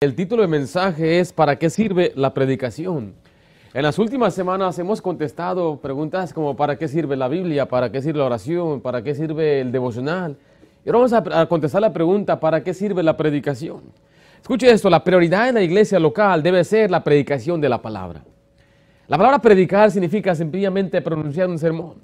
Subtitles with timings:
[0.00, 3.14] El título del mensaje es ¿Para qué sirve la predicación?
[3.74, 7.66] En las últimas semanas hemos contestado preguntas como ¿para qué sirve la Biblia?
[7.66, 8.80] ¿Para qué sirve la oración?
[8.80, 10.36] ¿Para qué sirve el devocional?
[10.84, 13.80] Y ahora vamos a, contestar la pregunta ¿para qué sirve la predicación?
[14.40, 18.22] Escuche esto, la prioridad en la iglesia local debe ser la predicación de la palabra.
[19.08, 21.94] La palabra predicar significa sencillamente pronunciar un sermón.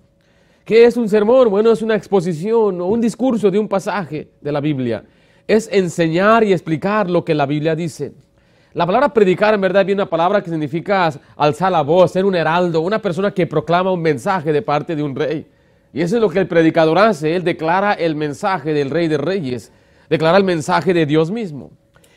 [0.65, 1.49] ¿Qué es un sermón?
[1.49, 5.05] Bueno, es una exposición o un discurso de un pasaje de la Biblia
[5.47, 8.13] es enseñar y explicar lo que la Biblia dice.
[8.73, 12.35] La palabra predicar en verdad viene una palabra que significa alzar la voz, ser un
[12.35, 15.47] heraldo, una persona que proclama un mensaje de parte de un rey.
[15.93, 19.17] Y eso es lo que el predicador hace, él declara el mensaje del rey de
[19.17, 19.71] reyes,
[20.11, 21.71] declara el mensaje de Dios mismo.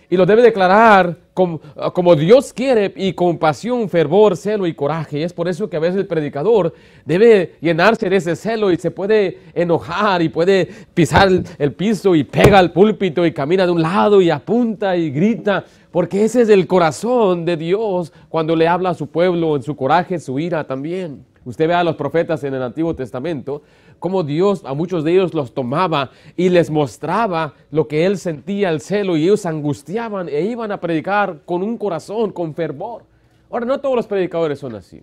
[0.10, 1.60] Y lo debe declarar como,
[1.94, 5.20] como, Dios quiere y con pasión, fervor, celo y coraje.
[5.20, 6.74] Y es por eso que a veces el predicador
[7.06, 12.16] debe llenarse de ese celo y se puede enojar y puede pisar el, el piso
[12.16, 15.66] y pega al púlpito y camina de un lado y apunta y grita.
[15.92, 19.76] Porque ese es el corazón de Dios cuando le habla a su pueblo en su
[19.76, 21.26] coraje, su ira también.
[21.48, 23.62] Usted ve a los profetas en el Antiguo Testamento,
[24.00, 28.70] cómo Dios a muchos de ellos los tomaba y les mostraba lo que él sentía,
[28.70, 33.04] el celo, y ellos angustiaban e iban a predicar con un corazón, con fervor.
[33.50, 35.02] Ahora, no todos los predicadores son así.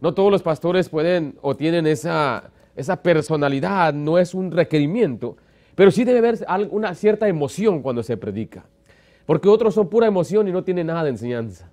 [0.00, 5.36] No todos los pastores pueden o tienen esa, esa personalidad, no es un requerimiento,
[5.74, 6.38] pero sí debe haber
[6.70, 8.64] una cierta emoción cuando se predica.
[9.26, 11.70] Porque otros son pura emoción y no tienen nada de enseñanza.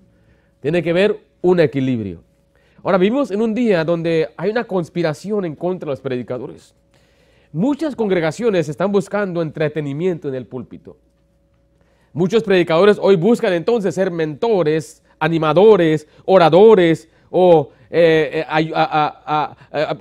[0.62, 2.22] Tiene que haber un equilibrio.
[2.84, 6.74] Ahora vivimos en un día donde hay una conspiración en contra de los predicadores.
[7.52, 10.98] Muchas congregaciones están buscando entretenimiento en el púlpito.
[12.14, 18.72] Muchos predicadores hoy buscan entonces ser mentores, animadores, oradores o eh, eh,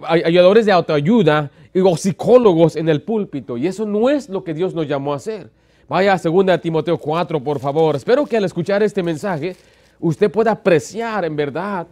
[0.06, 3.56] ayudadores de autoayuda o psicólogos en el púlpito.
[3.56, 5.51] Y eso no es lo que Dios nos llamó a hacer.
[5.89, 7.97] Vaya a 2 Timoteo 4, por favor.
[7.97, 9.56] Espero que al escuchar este mensaje
[10.01, 11.87] usted pueda apreciar en verdad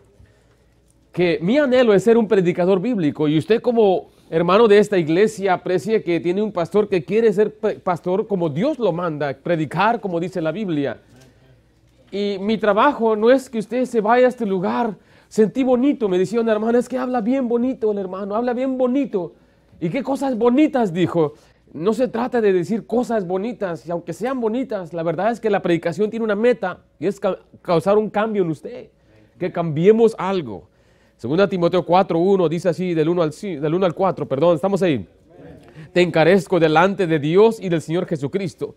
[1.16, 5.54] que mi anhelo es ser un predicador bíblico y usted como hermano de esta iglesia
[5.54, 10.20] aprecie que tiene un pastor que quiere ser pastor como Dios lo manda, predicar como
[10.20, 10.98] dice la Biblia.
[12.10, 14.94] Y mi trabajo no es que usted se vaya a este lugar,
[15.26, 18.76] sentí bonito, me decía una hermana, es que habla bien bonito el hermano, habla bien
[18.76, 19.32] bonito.
[19.80, 21.32] ¿Y qué cosas bonitas dijo?
[21.72, 25.48] No se trata de decir cosas bonitas, y aunque sean bonitas, la verdad es que
[25.48, 27.18] la predicación tiene una meta y es
[27.62, 28.90] causar un cambio en usted,
[29.38, 30.68] que cambiemos algo.
[31.16, 35.06] Segunda Timoteo 4.1 dice así, del 1 al, del 1 al 4, perdón, estamos ahí.
[35.92, 38.74] Te encarezco delante de Dios y del Señor Jesucristo,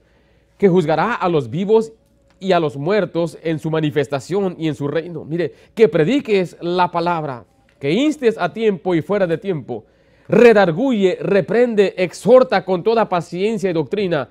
[0.58, 1.92] que juzgará a los vivos
[2.40, 5.26] y a los muertos en su manifestación y en su reino.
[5.26, 7.44] Mire, que prediques la palabra,
[7.78, 9.84] que instes a tiempo y fuera de tiempo,
[10.30, 14.30] redarguye, reprende, exhorta con toda paciencia y doctrina,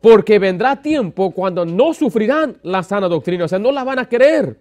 [0.00, 4.08] porque vendrá tiempo cuando no sufrirán la sana doctrina, o sea, no la van a
[4.08, 4.56] querer,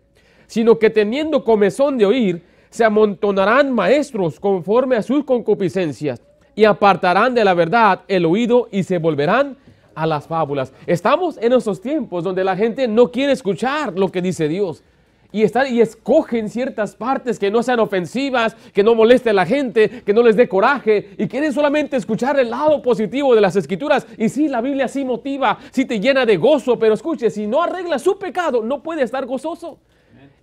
[0.47, 6.21] sino que teniendo comezón de oír, se amontonarán maestros conforme a sus concupiscencias
[6.55, 9.57] y apartarán de la verdad el oído y se volverán
[9.95, 10.73] a las fábulas.
[10.87, 14.83] Estamos en esos tiempos donde la gente no quiere escuchar lo que dice Dios.
[15.31, 19.45] Y, están, y escogen ciertas partes que no sean ofensivas, que no moleste a la
[19.45, 23.55] gente, que no les dé coraje y quieren solamente escuchar el lado positivo de las
[23.55, 24.07] escrituras.
[24.17, 27.61] Y sí, la Biblia sí motiva, sí te llena de gozo, pero escuche, si no
[27.61, 29.77] arregla su pecado, no puede estar gozoso.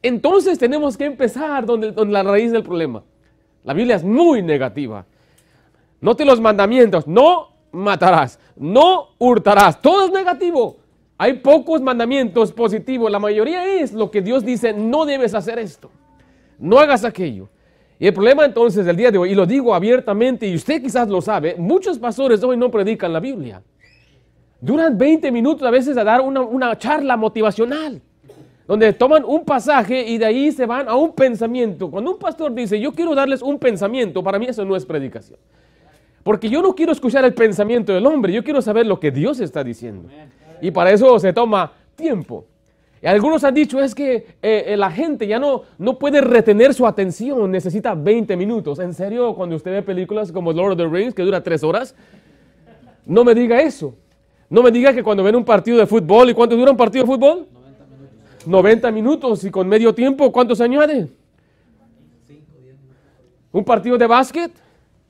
[0.06, 3.02] Entonces tenemos que empezar donde, donde la raíz del problema.
[3.64, 5.04] La Biblia es muy negativa.
[6.00, 7.08] Note los mandamientos.
[7.08, 8.38] No matarás.
[8.54, 9.82] No hurtarás.
[9.82, 10.76] Todo es negativo.
[11.18, 13.10] Hay pocos mandamientos positivos.
[13.10, 15.90] La mayoría es lo que Dios dice, no debes hacer esto.
[16.56, 17.48] No hagas aquello.
[17.98, 21.08] Y el problema entonces del día de hoy, y lo digo abiertamente, y usted quizás
[21.08, 23.60] lo sabe, muchos pastores hoy no predican la Biblia.
[24.60, 28.00] Duran 20 minutos a veces a dar una, una charla motivacional
[28.66, 31.90] donde toman un pasaje y de ahí se van a un pensamiento.
[31.90, 35.38] Cuando un pastor dice, yo quiero darles un pensamiento, para mí eso no es predicación.
[36.22, 39.38] Porque yo no quiero escuchar el pensamiento del hombre, yo quiero saber lo que Dios
[39.38, 40.08] está diciendo.
[40.60, 42.44] Y para eso se toma tiempo.
[43.00, 46.74] Y algunos han dicho es que eh, eh, la gente ya no, no puede retener
[46.74, 48.80] su atención, necesita 20 minutos.
[48.80, 51.94] En serio, cuando usted ve películas como Lord of the Rings, que dura 3 horas,
[53.04, 53.94] no me diga eso.
[54.48, 57.04] No me diga que cuando ven un partido de fútbol, ¿y cuánto dura un partido
[57.04, 57.46] de fútbol?
[58.46, 61.08] 90 minutos y con medio tiempo, ¿cuántos añade?
[63.52, 64.52] Un partido de básquet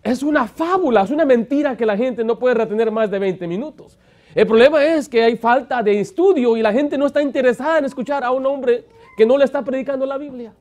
[0.02, 3.46] es una fábula, es una mentira que la gente no puede retener más de 20
[3.46, 3.98] minutos.
[4.34, 7.86] El problema es que hay falta de estudio y la gente no está interesada en
[7.86, 8.84] escuchar a un hombre
[9.16, 10.52] que no le está predicando la Biblia.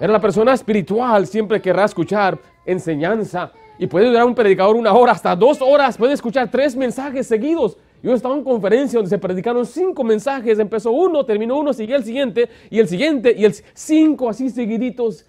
[0.00, 5.12] Era la persona espiritual, siempre querrá escuchar enseñanza y puede durar un predicador una hora,
[5.12, 9.64] hasta dos horas, puede escuchar tres mensajes seguidos Yo estaba en conferencia donde se predicaron
[9.66, 14.28] cinco mensajes, empezó uno, terminó uno, siguió el siguiente, y el siguiente, y el cinco
[14.28, 15.26] así seguiditos.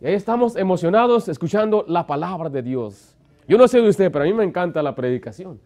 [0.00, 3.16] Y ahí estamos emocionados escuchando la palabra de Dios.
[3.48, 5.60] Yo no sé de usted, pero a mí me encanta la predicación.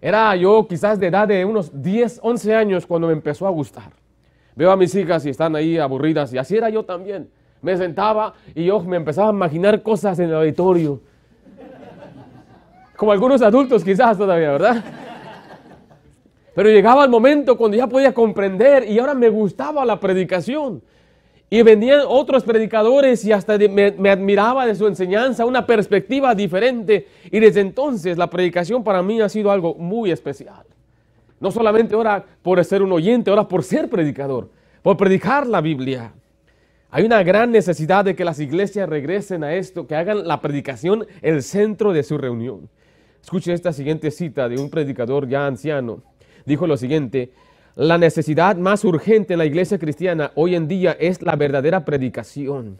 [0.00, 3.92] Era yo quizás de edad de unos 10, 11 años cuando me empezó a gustar.
[4.54, 7.28] Veo a mis hijas y están ahí aburridas, y así era yo también.
[7.62, 11.00] Me sentaba y yo me empezaba a imaginar cosas en el auditorio.
[12.96, 14.84] Como algunos adultos quizás todavía, ¿verdad?
[16.56, 20.82] Pero llegaba el momento cuando ya podía comprender y ahora me gustaba la predicación.
[21.50, 27.08] Y venían otros predicadores y hasta me, admiraba de su enseñanza, una perspectiva diferente.
[27.30, 30.64] Y desde entonces la predicación para mí ha sido algo muy especial.
[31.40, 34.48] No solamente ahora por ser un oyente, ahora por ser predicador,
[34.80, 36.14] por predicar la Biblia.
[36.90, 41.06] Hay una gran necesidad de que las iglesias regresen a esto, que hagan la predicación
[41.20, 42.70] el centro de su reunión.
[43.22, 46.00] Escuche esta siguiente cita de un predicador ya anciano
[46.46, 47.30] dijo lo siguiente,
[47.74, 52.78] la necesidad más urgente en la iglesia cristiana hoy en día es la verdadera predicación.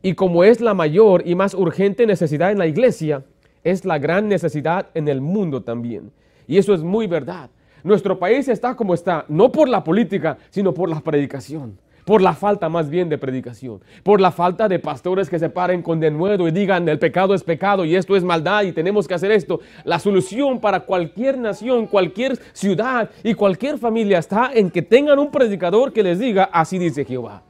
[0.00, 3.24] Y como es la mayor y más urgente necesidad en la iglesia,
[3.62, 6.10] es la gran necesidad en el mundo también.
[6.48, 7.50] Y eso es muy verdad.
[7.84, 12.34] Nuestro país está como está, no por la política, sino por la predicación por la
[12.34, 16.48] falta más bien de predicación, por la falta de pastores que se paren con denuedo
[16.48, 19.60] y digan el pecado es pecado y esto es maldad y tenemos que hacer esto.
[19.84, 25.30] La solución para cualquier nación, cualquier ciudad y cualquier familia está en que tengan un
[25.30, 27.42] predicador que les diga así dice Jehová.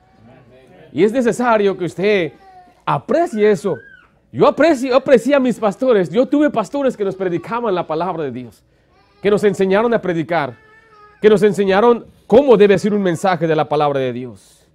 [0.93, 2.33] Y es necesario que usted
[2.85, 3.77] aprecie eso.
[4.31, 6.11] Yo aprecio, aprecié a mis pastores.
[6.11, 8.63] Yo tuve pastores que nos predicaban la palabra de Dios,
[9.23, 10.57] que nos enseñaron a predicar,
[11.21, 14.67] que nos enseñaron cómo debe ser un mensaje de la palabra de Dios.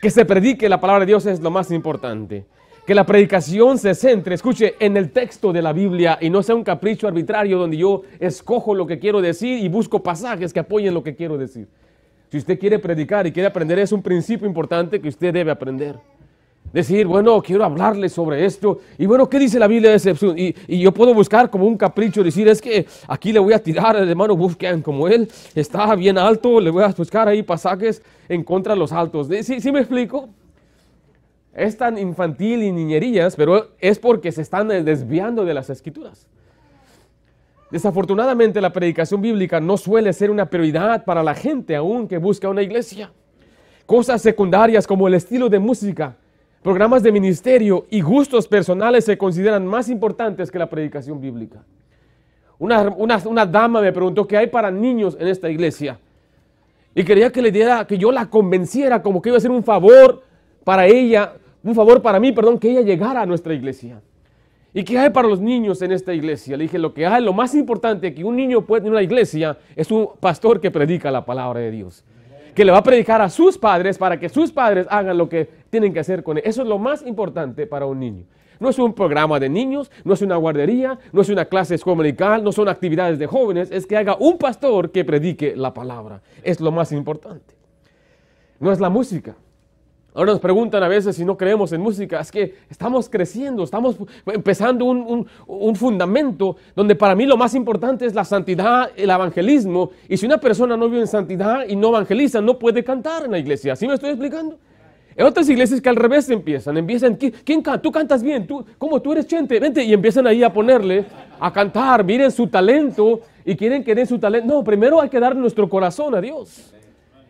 [0.00, 2.46] Que se predique la palabra de Dios es lo más importante.
[2.86, 6.54] Que la predicación se centre, escuche, en el texto de la Biblia y no sea
[6.54, 10.94] un capricho arbitrario donde yo escojo lo que quiero decir y busco pasajes que apoyen
[10.94, 11.68] lo que quiero decir.
[12.30, 15.96] Si usted quiere predicar y quiere aprender, es un principio importante que usted debe aprender
[16.74, 18.80] decir, bueno, quiero hablarles sobre esto.
[18.98, 20.36] Y bueno, ¿qué dice la Biblia de excepción?
[20.36, 23.96] Y, yo puedo buscar como un capricho, decir, es que aquí le voy a tirar
[23.96, 28.42] al hermano busquen como él está bien alto, le voy a buscar ahí pasajes en
[28.42, 29.28] contra de los altos.
[29.42, 30.28] ¿Sí, ¿Sí me explico?
[31.54, 36.26] Es tan infantil y niñerías, pero es porque se están desviando de las escrituras.
[37.70, 42.48] Desafortunadamente la predicación bíblica no suele ser una prioridad para la gente aún que busca
[42.48, 43.12] una iglesia.
[43.86, 46.16] Cosas secundarias como el estilo de música,
[46.64, 51.62] Programas de ministerio y gustos personales se consideran más importantes que la predicación bíblica.
[52.58, 55.98] Una, una, dama me preguntó qué hay para niños en esta iglesia.
[56.94, 59.62] Y quería que le diera, que yo la convenciera como que iba a ser un
[59.62, 60.22] favor
[60.64, 64.00] para ella, un favor para mí, perdón, que ella llegara a nuestra iglesia.
[64.72, 66.56] ¿Y qué hay para los niños en esta iglesia?
[66.56, 69.58] Le dije, lo que hay, lo más importante que un niño puede en una iglesia
[69.76, 72.02] es un pastor que predica la palabra de Dios
[72.54, 75.48] que le va a predicar a sus padres para que sus padres hagan lo que
[75.74, 76.44] tienen que hacer con él.
[76.46, 78.26] Eso es lo más importante para un niño.
[78.60, 82.44] No es un programa de niños, no es una guardería, no es una clase comunical,
[82.44, 86.22] no son actividades de jóvenes, es que haga un pastor que predique la palabra.
[86.44, 87.56] Es lo más importante.
[88.60, 89.34] No es la música,
[90.16, 93.96] Ahora nos preguntan a veces si no creemos en música, es que estamos creciendo, estamos
[94.26, 95.26] empezando un,
[95.74, 99.90] fundamento donde para mí lo más importante es la santidad, el evangelismo.
[100.08, 103.32] Y si una persona no vive en santidad y no evangeliza, no puede cantar en
[103.32, 103.72] la iglesia.
[103.72, 104.56] ¿Así me estoy explicando?
[105.16, 107.80] En otras iglesias que al revés empiezan, empiezan, ¿quién, canta?
[107.80, 109.60] Tú cantas bien, tú, ¿cómo tú eres chente?
[109.60, 111.04] Vente, y empiezan ahí a ponerle,
[111.38, 114.52] a cantar, miren su talento y quieren que den su talento.
[114.52, 116.74] No, primero hay que dar nuestro corazón a Dios.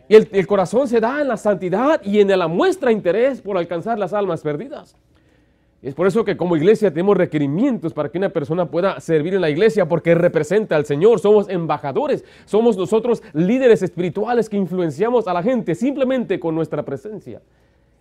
[0.07, 3.97] Y el, corazón se da en la santidad y en la muestra interés por alcanzar
[3.97, 4.95] las almas perdidas.
[5.81, 9.41] es por eso que como iglesia tenemos requerimientos para que una persona pueda servir en
[9.41, 11.19] la iglesia porque representa al Señor.
[11.19, 17.41] Somos embajadores, somos nosotros líderes espirituales que influenciamos a la gente simplemente con nuestra presencia.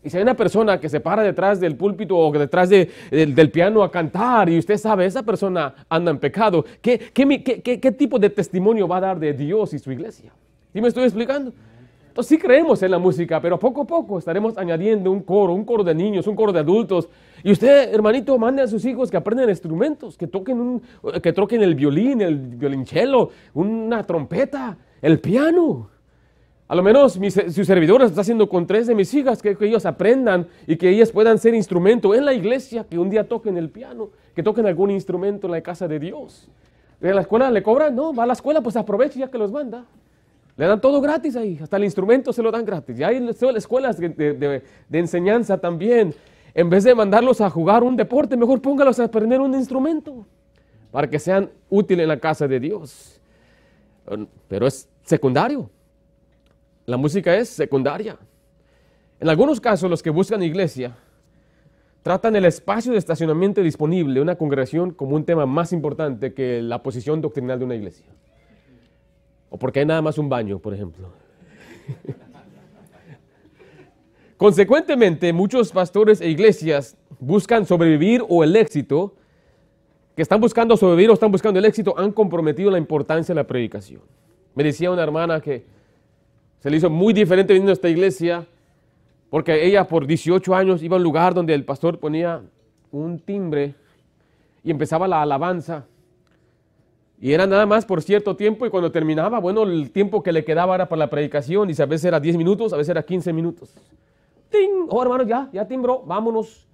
[0.04, 3.82] Y si hay una persona que se para detrás del púlpito o detrás del, piano
[3.82, 8.87] a cantar y usted sabe, esa persona anda en pecado, ¿qué, qué, tipo de testimonio
[8.87, 10.30] va a dar de Dios y su iglesia?
[10.75, 11.54] ¿Sí me estoy explicando?
[12.08, 15.64] Entonces sí creemos en la música, pero poco a poco estaremos añadiendo un coro, un
[15.64, 17.08] coro de niños, un coro de adultos.
[17.42, 20.82] Y usted, hermanito, mande a sus hijos que aprendan instrumentos, que toquen, un,
[21.23, 25.93] que toquen el violín, el violonchelo, una trompeta, el piano.
[26.75, 29.87] A lo menos mis, sus servidores está haciendo con tres de mis hijas, que, ellos
[29.87, 33.71] aprendan y que ellas puedan ser instrumento en la iglesia, que un día toquen el
[33.71, 36.49] piano, que toquen algún instrumento en la casa de Dios.
[37.00, 37.95] ¿En la escuela le cobran?
[37.95, 39.85] No, va a la escuela, pues aproveche ya que los manda.
[40.57, 42.99] Le dan todo gratis ahí, hasta el instrumento se lo dan gratis.
[42.99, 46.12] Y hay escuelas de, enseñanza también.
[46.54, 50.26] En vez de mandarlos a jugar un deporte, mejor póngalos a aprender un instrumento
[50.90, 53.21] para que sean útiles en la casa de Dios.
[54.49, 55.71] pero es secundario.
[56.86, 58.18] La música es secundaria.
[59.20, 60.96] En algunos casos, los que buscan iglesia
[62.02, 66.60] tratan el espacio de estacionamiento disponible de una congregación como un tema más importante que
[66.60, 68.04] la posición doctrinal de una iglesia.
[69.48, 71.10] O porque hay nada más un baño, por ejemplo.
[74.36, 79.14] Consecuentemente, muchos pastores e iglesias buscan sobrevivir o el éxito,
[80.14, 83.46] que están buscando sobrevivir o están buscando el éxito, han comprometido la importancia de la
[83.46, 84.02] predicación.
[84.54, 85.64] Me decía una hermana que
[86.64, 88.47] se le hizo muy diferente viniendo a esta iglesia
[89.28, 92.40] porque ella por 18 años iba a un lugar donde el pastor ponía
[92.90, 93.75] un timbre
[94.62, 95.85] y empezaba la alabanza.
[97.21, 100.42] Y era nada más por cierto tiempo y cuando terminaba, bueno, el tiempo que le
[100.42, 103.30] quedaba era para la predicación y a veces era 10 minutos, a veces era 15
[103.35, 103.75] minutos.
[104.49, 104.87] ¡Ting!
[104.88, 106.66] Oh, hermano, ya, ya timbró, vámonos.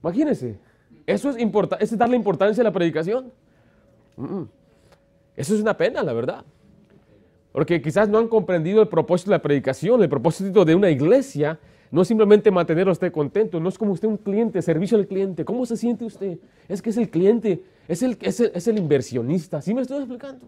[0.00, 0.60] Imagínense,
[1.08, 3.32] eso es, eso es darle importancia a la predicación.
[5.34, 6.44] Eso es una pena, la verdad.
[7.52, 11.58] Porque quizás no han comprendido el propósito de la predicación, el propósito de una iglesia.
[11.90, 15.06] No es simplemente mantener a usted contento, no es como usted un cliente, servicio al
[15.06, 15.44] cliente.
[15.44, 16.38] ¿Cómo se siente usted?
[16.66, 19.60] Es que es el cliente, es el, es es el inversionista.
[19.60, 20.46] ¿Sí me estoy explicando?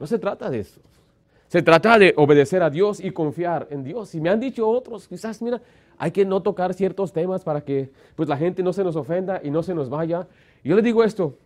[0.00, 0.80] No se trata de eso.
[1.46, 4.14] Se trata de obedecer a Dios y confiar en Dios.
[4.14, 5.60] Y me han dicho otros, quizás, mira,
[5.98, 9.40] hay que no tocar ciertos temas para que pues, la gente no se nos ofenda
[9.44, 10.26] y no se nos vaya.
[10.64, 11.36] Yo le digo esto,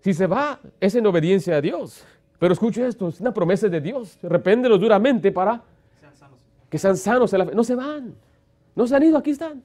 [0.00, 2.04] si se va, es en obediencia a Dios.
[2.38, 4.18] Pero escuche esto, es una promesa de Dios.
[4.22, 5.60] Repéndelos duramente para
[6.70, 7.32] que sean sanos.
[7.54, 8.14] No se van.
[8.76, 9.62] No se han ido, aquí están.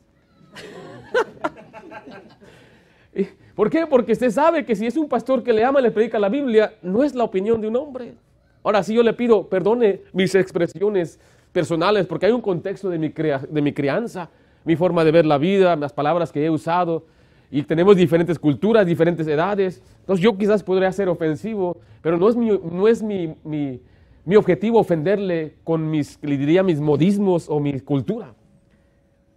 [3.55, 3.85] ¿Por qué?
[3.85, 6.29] Porque usted sabe que si es un pastor que le ama y le predica la
[6.29, 8.15] Biblia, no es la opinión de un hombre.
[8.63, 11.19] Ahora sí yo le pido, perdone mis expresiones
[11.51, 14.29] personales, porque hay un contexto de mi, de mi crianza,
[14.63, 17.05] mi forma de ver la vida, las palabras que he usado,
[17.53, 19.79] y tenemos diferentes culturas, diferentes edades.
[19.99, 24.79] Entonces yo quizás podría ser ofensivo, pero no es mi, no es mi, mi, objetivo
[24.79, 28.33] ofenderle con mis, le diría, mis modismos o mi cultura.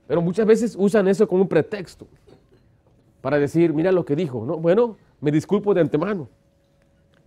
[0.07, 2.07] Pero muchas veces usan eso como un pretexto
[3.21, 4.47] para decir, mira lo que dijo.
[4.47, 4.57] ¿no?
[4.57, 6.27] Bueno, me disculpo de antemano.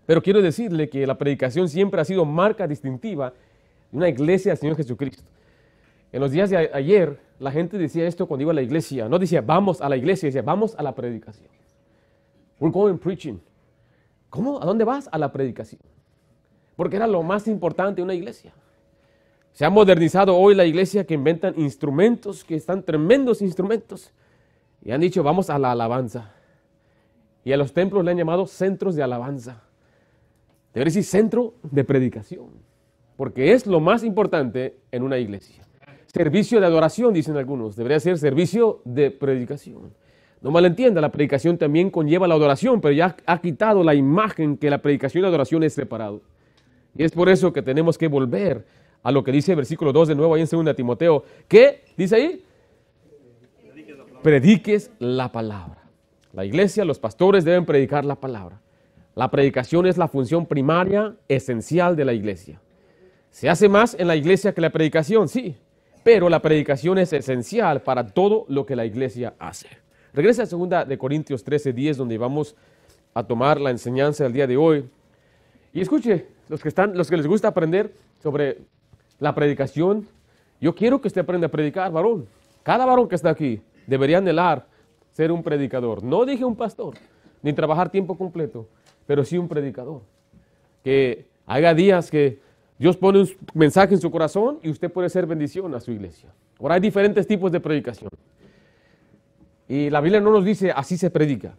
[0.08, 3.31] Pero quiero decirle que la predicación siempre ha sido marca distintiva
[3.91, 5.29] de una iglesia del Señor Jesucristo.
[6.11, 9.07] En los días de ayer, la gente decía esto cuando iba a la iglesia.
[9.07, 11.49] No decía, vamos a la iglesia, decía, vamos a la predicación.
[12.59, 13.39] We're going preaching.
[14.29, 14.61] ¿Cómo?
[14.61, 15.07] ¿A dónde vas?
[15.11, 15.81] A la predicación.
[16.75, 18.53] Porque era lo más importante de una iglesia.
[19.53, 24.11] Se ha modernizado hoy la iglesia que inventan instrumentos, que están tremendos instrumentos.
[24.83, 26.33] Y han dicho, vamos a la alabanza.
[27.43, 29.63] Y a los templos le han llamado centros de alabanza.
[30.73, 32.49] Debería decir centro de predicación.
[33.17, 35.65] Porque es lo más importante en una iglesia.
[36.13, 37.75] Servicio de adoración, dicen algunos.
[37.75, 39.93] Debería ser servicio de predicación.
[40.41, 44.69] No malentienda, la predicación también conlleva la adoración, pero ya ha quitado la imagen que
[44.69, 46.21] la predicación y la adoración es separado.
[46.97, 48.65] Y es por eso que tenemos que volver
[49.03, 51.23] a lo que dice el versículo 2 de nuevo ahí en 2 Timoteo.
[51.47, 52.43] ¿Qué dice ahí?
[54.23, 55.83] Prediques la palabra.
[56.33, 58.61] La iglesia, los pastores deben predicar la palabra.
[59.15, 62.61] La predicación es la función primaria, esencial de la iglesia.
[63.31, 65.27] ¿Se hace más en la iglesia que la predicación?
[65.27, 65.55] Sí,
[66.03, 69.67] pero la predicación es esencial para todo lo que la iglesia hace.
[70.13, 72.55] Regresa a 2 de Corintios 13, 10, donde vamos
[73.13, 74.89] a tomar la enseñanza del día de hoy.
[75.73, 78.59] Y escuche, los que, están, los que les gusta aprender sobre
[79.19, 80.07] la predicación,
[80.59, 82.27] yo quiero que usted aprenda a predicar, varón.
[82.63, 84.65] Cada varón que está aquí debería anhelar
[85.11, 86.03] ser un predicador.
[86.03, 86.95] No dije un pastor,
[87.41, 88.67] ni trabajar tiempo completo,
[89.05, 90.01] pero sí un predicador.
[90.83, 92.39] Que haga días que
[92.79, 96.29] Dios pone un mensaje en su corazón y usted puede ser bendición a su iglesia.
[96.59, 98.09] Ahora hay diferentes tipos de predicación.
[99.67, 101.55] Y la Biblia no nos dice así se predica.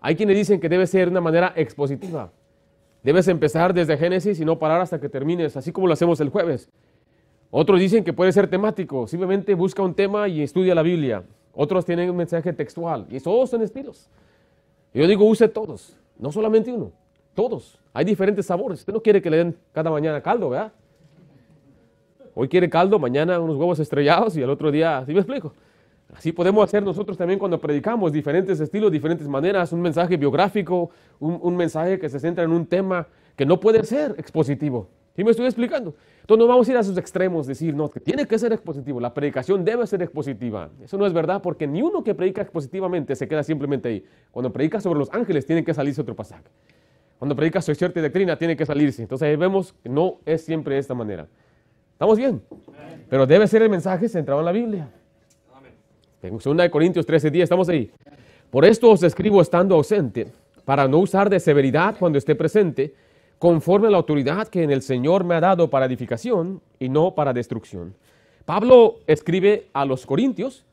[0.00, 2.30] Hay quienes dicen que debe ser de una manera expositiva.
[3.02, 6.28] Debes empezar desde Génesis y no parar hasta que termines, así como lo hacemos el
[6.28, 6.70] jueves.
[7.50, 11.24] Otros dicen que puede ser temático, simplemente busca un tema y estudia la Biblia.
[11.52, 14.08] Otros tienen un mensaje textual y todos son estilos.
[14.94, 16.92] Yo digo, use todos, no solamente uno,
[17.34, 17.78] todos.
[17.92, 18.80] Hay diferentes sabores.
[18.80, 20.72] Usted no quiere que le den cada mañana caldo, ¿verdad?
[22.34, 25.52] Hoy quiere caldo, mañana unos huevos estrellados y el otro día, ¿sí me explico?
[26.14, 31.56] Así podemos hacer nosotros también cuando predicamos diferentes estilos, diferentes maneras, un mensaje biográfico, un,
[31.56, 33.06] mensaje que se centra en un tema
[33.36, 34.88] que no puede ser expositivo.
[35.14, 35.94] ¿Sí me estoy explicando?
[36.20, 39.00] Entonces no vamos a ir a sus extremos, decir, no, que tiene que ser expositivo,
[39.00, 40.70] la predicación debe ser expositiva.
[40.82, 44.04] Eso no es verdad porque ni uno que predica expositivamente se queda simplemente ahí.
[44.30, 46.44] Cuando predica sobre los ángeles tiene que salirse otro pasaje.
[47.20, 49.02] Cuando predica sobre cierta doctrina tiene que salirse.
[49.02, 51.28] Entonces ahí vemos que no es siempre de esta manera.
[51.92, 52.40] ¿Estamos bien?
[53.10, 54.88] Pero debe ser el mensaje centrado en la Biblia.
[56.22, 57.90] En 2 Corintios 13, 10, estamos ahí.
[58.48, 60.28] Por esto os escribo estando ausente,
[60.64, 62.94] para no usar de severidad cuando esté presente,
[63.38, 67.14] conforme a la autoridad que en el Señor me ha dado para edificación y no
[67.14, 67.94] para destrucción.
[68.46, 70.64] Pablo escribe a los Corintios.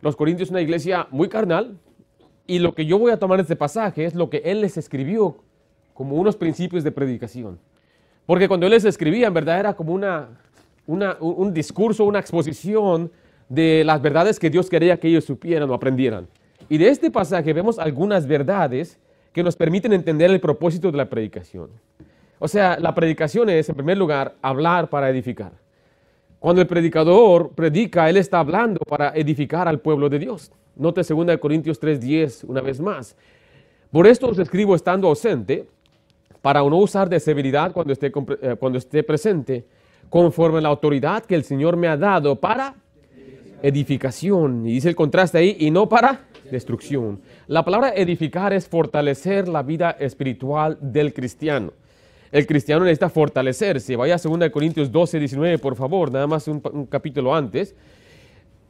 [0.00, 1.76] Los Corintios es una iglesia muy carnal.
[2.46, 4.78] Y lo que yo voy a tomar de este pasaje es lo que él les
[4.78, 5.36] escribió
[6.00, 7.58] como unos principios de predicación.
[8.24, 10.30] Porque cuando él les escribía, en verdad era como una,
[10.86, 13.12] un discurso, una exposición
[13.50, 16.26] de las verdades que Dios quería que ellos supieran o aprendieran.
[16.70, 18.98] Y de este pasaje vemos algunas verdades
[19.34, 21.68] que nos permiten entender el propósito de la predicación.
[22.38, 25.52] O sea, la predicación es, en primer lugar, hablar para edificar.
[26.38, 30.50] Cuando el predicador predica, él está hablando para edificar al pueblo de Dios.
[30.76, 33.14] Note 2 Corintios 3:10 una vez más.
[33.92, 35.66] Por esto os escribo estando ausente,
[36.42, 38.06] para no usar de severidad cuando esté,
[38.42, 39.64] eh, cuando esté presente,
[40.08, 42.74] conforme a la autoridad que el Señor me ha dado para
[43.62, 44.66] edificación.
[44.66, 47.20] Y dice el contraste ahí, y no para destrucción.
[47.46, 51.72] La palabra edificar es fortalecer la vida espiritual del cristiano.
[52.32, 53.96] El cristiano necesita fortalecerse.
[53.96, 57.74] Vaya a 2 Corintios 12, 19, por favor, nada más un, capítulo antes.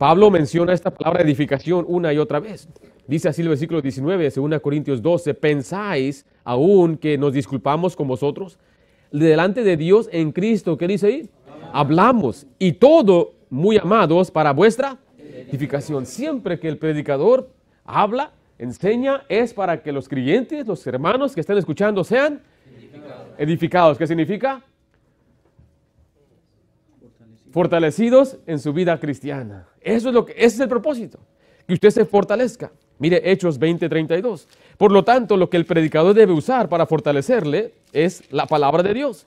[0.00, 2.66] Pablo menciona esta palabra edificación una y otra vez.
[3.06, 8.08] Dice así el versículo 19 de 2 Corintios 12, ¿pensáis aún que nos disculpamos con
[8.08, 8.58] vosotros?
[9.12, 11.30] Delante de Dios en Cristo, ¿qué dice ahí?
[11.74, 16.06] Hablamos y todo muy amados para vuestra edificación.
[16.06, 17.50] Siempre que el predicador
[17.84, 22.40] habla, enseña, es para que los creyentes, los hermanos que están escuchando sean
[23.36, 23.98] edificados.
[23.98, 24.64] ¿Qué significa?
[27.50, 29.66] Fortalecidos en su vida cristiana.
[29.80, 31.18] Eso es lo que, ese es el propósito.
[31.66, 32.70] Que usted se fortalezca.
[32.98, 34.46] Mire Hechos 20:32.
[34.76, 38.94] Por lo tanto, lo que el predicador debe usar para fortalecerle es la palabra de
[38.94, 39.26] Dios.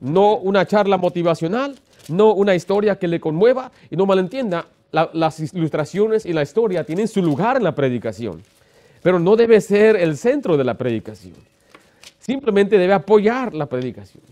[0.00, 1.76] No una charla motivacional,
[2.08, 4.66] no una historia que le conmueva y no malentienda.
[4.92, 8.42] las ilustraciones y la historia tienen su lugar en la predicación,
[9.02, 11.36] pero no debe ser el centro de la predicación.
[12.18, 14.31] Simplemente debe apoyar la predicación.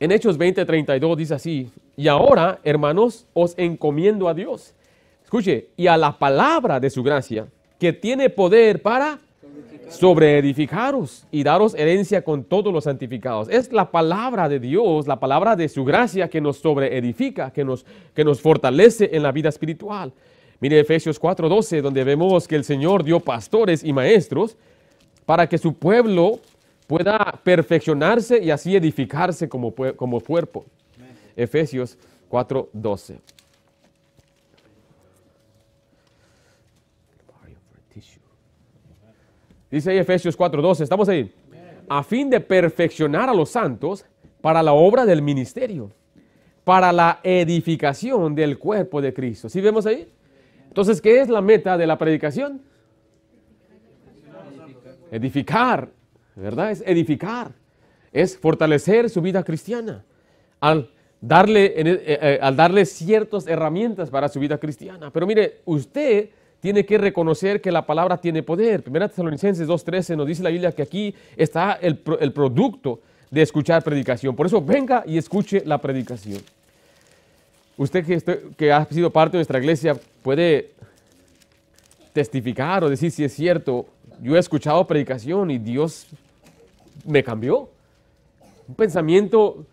[0.00, 4.74] En Hechos 20:32 dice así, y ahora, hermanos, os encomiendo a Dios.
[5.24, 9.18] Escuche, y a la palabra de su gracia, que tiene poder para
[9.90, 13.48] sobreedificaros y daros herencia con todos los santificados.
[13.48, 17.84] Es la palabra de Dios, la palabra de su gracia que nos sobreedifica, que nos,
[18.14, 20.12] que nos fortalece en la vida espiritual.
[20.60, 24.56] Mire Efesios 4:12, donde vemos que el Señor dio pastores y maestros
[25.24, 26.40] para que su pueblo
[26.88, 30.64] pueda perfeccionarse y así edificarse como, como cuerpo.
[31.36, 31.96] Efesios
[32.28, 33.18] 4:12.
[39.70, 41.30] Dice ahí Efesios 4:12, estamos ahí.
[41.90, 44.06] A fin de perfeccionar a los santos
[44.40, 45.90] para la obra del ministerio,
[46.64, 49.50] para la edificación del cuerpo de Cristo.
[49.50, 50.10] ¿Sí vemos ahí?
[50.68, 52.62] Entonces, ¿qué es la meta de la predicación?
[55.10, 55.90] Edificar,
[56.38, 56.70] ¿verdad?
[56.70, 57.52] Es edificar,
[58.12, 60.04] es fortalecer su vida cristiana
[60.60, 65.10] al darle, eh, eh, al darle ciertas herramientas para su vida cristiana.
[65.10, 68.82] Pero mire, usted tiene que reconocer que la palabra tiene poder.
[68.82, 74.34] Primera Tesalonicenses 2.13 nos dice la Biblia que aquí está el, producto de escuchar predicación.
[74.34, 76.40] Por eso venga y escuche la predicación.
[77.76, 78.04] Usted
[78.56, 80.72] que ha sido parte de nuestra iglesia puede
[82.12, 83.86] testificar o decir si es cierto
[84.20, 86.08] yo he escuchado predicación y Dios
[87.06, 87.70] me cambió.
[88.66, 89.66] Un pensamiento,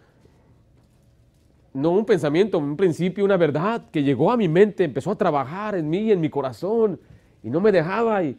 [1.74, 5.76] no un pensamiento, un principio, una verdad que llegó a mi mente, empezó a trabajar
[5.76, 7.00] en mí, en mi corazón,
[7.44, 8.24] y no me dejaba.
[8.24, 8.38] Y,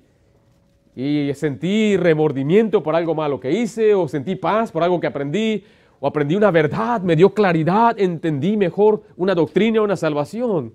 [0.95, 5.63] y sentí remordimiento por algo malo que hice, o sentí paz por algo que aprendí,
[6.01, 10.73] o aprendí una verdad, me dio claridad, entendí mejor una doctrina, una salvación.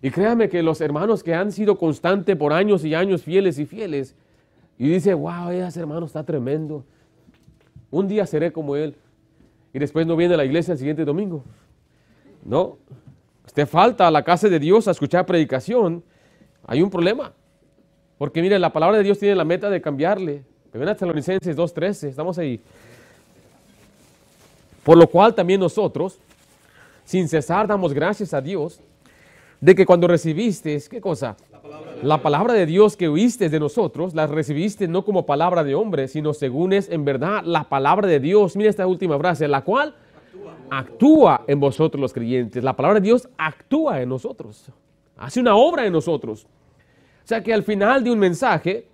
[0.00, 3.66] Y créame que los hermanos que han sido constantes por años y años, fieles y
[3.66, 4.14] fieles,
[4.78, 6.84] y dice, wow, ese hermano está tremendo.
[7.90, 8.96] Un día seré como él.
[9.72, 11.44] Y después no viene a la iglesia el siguiente domingo.
[12.44, 12.78] No.
[13.46, 16.02] Usted falta a la casa de Dios a escuchar predicación.
[16.66, 17.32] Hay un problema.
[18.18, 20.42] Porque mire, la palabra de Dios tiene la meta de cambiarle.
[20.70, 22.60] Primera Tesalonicenses 2.13, estamos ahí.
[24.84, 26.18] Por lo cual también nosotros,
[27.04, 28.80] sin cesar, damos gracias a Dios
[29.60, 31.36] de que cuando recibiste, ¿qué cosa?
[32.02, 36.06] La palabra, de Dios que oíste de nosotros, la recibiste no como palabra de hombre,
[36.06, 38.56] sino según es en verdad la palabra de Dios.
[38.56, 39.94] Mira esta última frase, la cual
[40.70, 41.44] actúa.
[41.46, 42.62] en vosotros los creyentes.
[42.62, 44.70] La palabra de Dios actúa en nosotros.
[45.16, 46.44] Hace una obra en nosotros.
[46.44, 48.86] O sea que al final de un mensaje,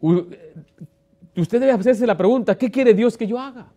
[0.00, 3.70] usted debe hacerse la pregunta, ¿qué quiere Dios que yo haga?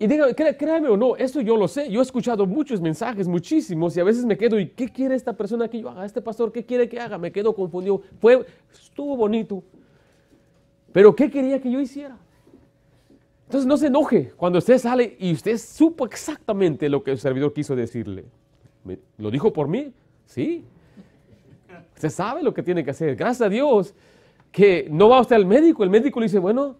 [0.00, 1.90] Y dígame, créame o no, eso yo lo sé.
[1.90, 5.32] Yo he escuchado muchos mensajes, muchísimos, y a veces me quedo, ¿y qué quiere esta
[5.32, 6.04] persona que yo haga?
[6.04, 7.18] Este pastor, ¿qué quiere que haga?
[7.18, 8.02] Me quedo confundido.
[8.20, 9.62] Fue, estuvo bonito.
[10.92, 12.16] Pero ¿qué quería que yo hiciera?
[13.46, 17.52] Entonces no se enoje cuando usted sale y usted supo exactamente lo que el servidor
[17.52, 18.26] quiso decirle.
[19.16, 19.92] ¿Lo dijo por mí?
[20.26, 20.64] Sí.
[21.94, 23.16] Usted sabe lo que tiene que hacer.
[23.16, 23.94] Gracias a Dios
[24.52, 25.82] que no va usted al médico.
[25.82, 26.76] El médico le dice, bueno,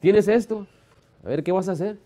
[0.00, 0.66] tienes esto.
[1.24, 1.96] A ver, ¿qué vas a hacer?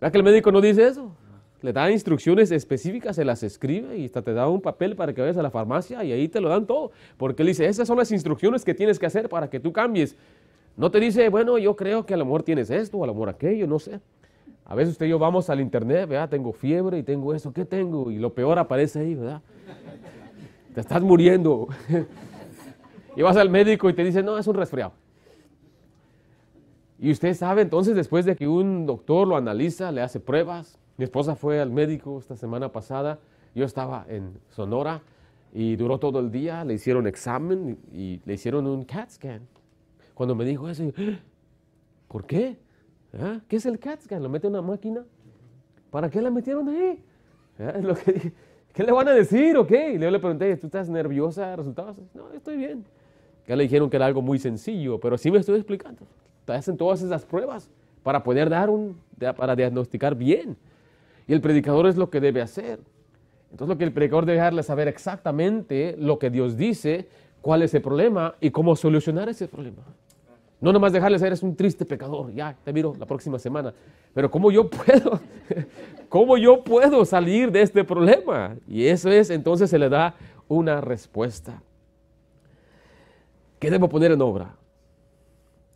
[0.00, 1.12] ¿Verdad que el médico no dice eso?
[1.60, 5.20] Le da instrucciones específicas, se las escribe y hasta te da un papel para que
[5.20, 6.92] vayas a la farmacia y ahí te lo dan todo.
[7.16, 10.16] Porque él dice, esas son las instrucciones que tienes que hacer para que tú cambies.
[10.76, 13.30] No te dice, bueno, yo creo que a lo mejor tienes esto, a lo mejor
[13.30, 14.00] aquello, no sé.
[14.64, 16.28] A veces usted y yo vamos al internet, ¿verdad?
[16.28, 18.12] Tengo fiebre y tengo eso, ¿qué tengo?
[18.12, 19.42] Y lo peor aparece ahí, ¿verdad?
[20.74, 21.66] Te estás muriendo.
[23.16, 24.92] y vas al médico y te dice, no, es un resfriado.
[26.98, 30.78] Y usted sabe entonces, después de que un doctor lo analiza, le hace pruebas.
[30.96, 33.20] Mi esposa fue al médico esta semana pasada,
[33.54, 35.02] yo estaba en Sonora
[35.52, 39.42] y duró todo el día, le hicieron examen y le hicieron un CAT scan.
[40.14, 40.82] Cuando me dijo eso,
[42.08, 42.58] ¿por qué?
[43.16, 43.40] ¿Ah?
[43.46, 44.22] ¿Qué es el CAT scan?
[44.22, 45.04] ¿Lo mete una máquina?
[45.90, 47.02] ¿Para qué la metieron ahí?
[47.60, 47.74] ¿Ah?
[48.72, 49.92] ¿Qué le van a decir o qué?
[49.92, 51.54] Y le pregunté, ¿tú estás nerviosa?
[51.56, 51.96] ¿Resultados?
[52.14, 52.84] No, estoy bien.
[53.46, 56.06] Ya le dijeron que era algo muy sencillo, pero sí me estoy explicando.
[56.48, 57.70] Hacen todas esas pruebas
[58.02, 58.98] para poder dar un,
[59.36, 60.56] para diagnosticar bien.
[61.26, 62.80] Y el predicador es lo que debe hacer.
[63.50, 67.08] Entonces lo que el predicador debe dejarle saber exactamente lo que Dios dice,
[67.40, 69.82] cuál es el problema y cómo solucionar ese problema.
[70.60, 73.72] No nomás dejarle saber, es un triste pecador, ya, te miro la próxima semana.
[74.12, 75.20] Pero ¿cómo yo puedo?
[76.08, 78.56] ¿Cómo yo puedo salir de este problema?
[78.66, 80.14] Y eso es, entonces se le da
[80.48, 81.62] una respuesta.
[83.58, 84.54] ¿Qué debo poner en obra?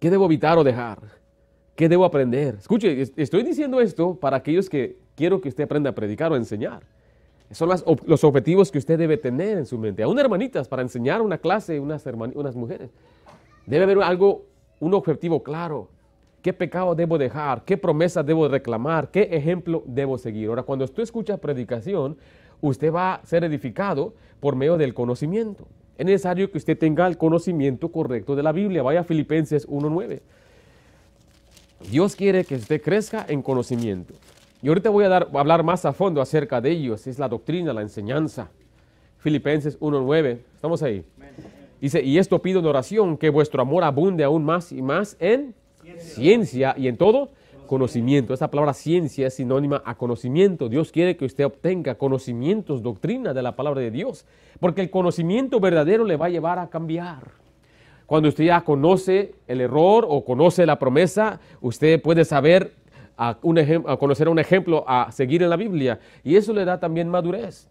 [0.03, 0.99] ¿Qué debo evitar o dejar?
[1.77, 2.57] ¿Qué debo aprender?
[2.57, 6.39] Escuche, estoy diciendo esto para aquellos que quiero que usted aprenda a predicar o a
[6.39, 6.83] enseñar.
[7.53, 10.03] Son los objetivos que usted debe tener en su mente.
[10.03, 12.91] Aún hermanitas, para enseñar una clase, unas, unas mujeres.
[13.65, 14.45] Debe haber algo
[14.81, 15.89] un objetivo claro.
[16.43, 17.63] ¿Qué pecado debo dejar?
[17.65, 19.09] ¿Qué promesa debo reclamar?
[19.09, 20.49] ¿Qué ejemplo debo seguir?
[20.49, 22.17] Ahora, cuando usted escucha predicación,
[22.61, 25.69] usted va a ser edificado por medio del conocimiento.
[25.99, 28.83] Es necesario que usted tenga el conocimiento correcto de la Biblia.
[28.83, 30.21] Vaya a Filipenses 1.9.
[31.91, 34.15] Dios quiere que usted crezca en conocimiento.
[34.63, 37.07] Y ahorita voy a, hablar más a fondo acerca de ellos.
[37.07, 38.49] Es la doctrina, la enseñanza.
[39.19, 40.39] Filipenses 1.9.
[40.55, 41.05] ¿Estamos ahí?
[41.81, 45.55] Dice, y esto pido en oración, que vuestro amor abunde aún más y más en
[45.99, 47.31] ciencia, y en todo
[47.73, 48.35] conocimiento.
[48.35, 50.69] Esta palabra ciencia es sinónima a conocimiento.
[50.69, 54.27] Dios quiere que usted obtenga conocimientos, doctrina de la palabra de Dios,
[54.61, 57.31] porque el conocimiento verdadero le va a llevar a cambiar.
[58.05, 62.75] Cuando usted ya conoce el error o conoce la promesa, usted puede saber
[63.17, 66.79] a, un a conocer un ejemplo a seguir en la Biblia y eso le da
[66.79, 67.69] también madurez.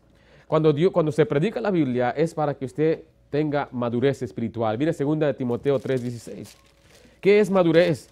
[0.47, 4.79] Cuando, Dios, cuando se predica la Biblia es para que usted tenga madurez espiritual.
[4.79, 6.55] Mire 2 de Timoteo 3:16.
[7.21, 8.09] ¿Qué es madurez?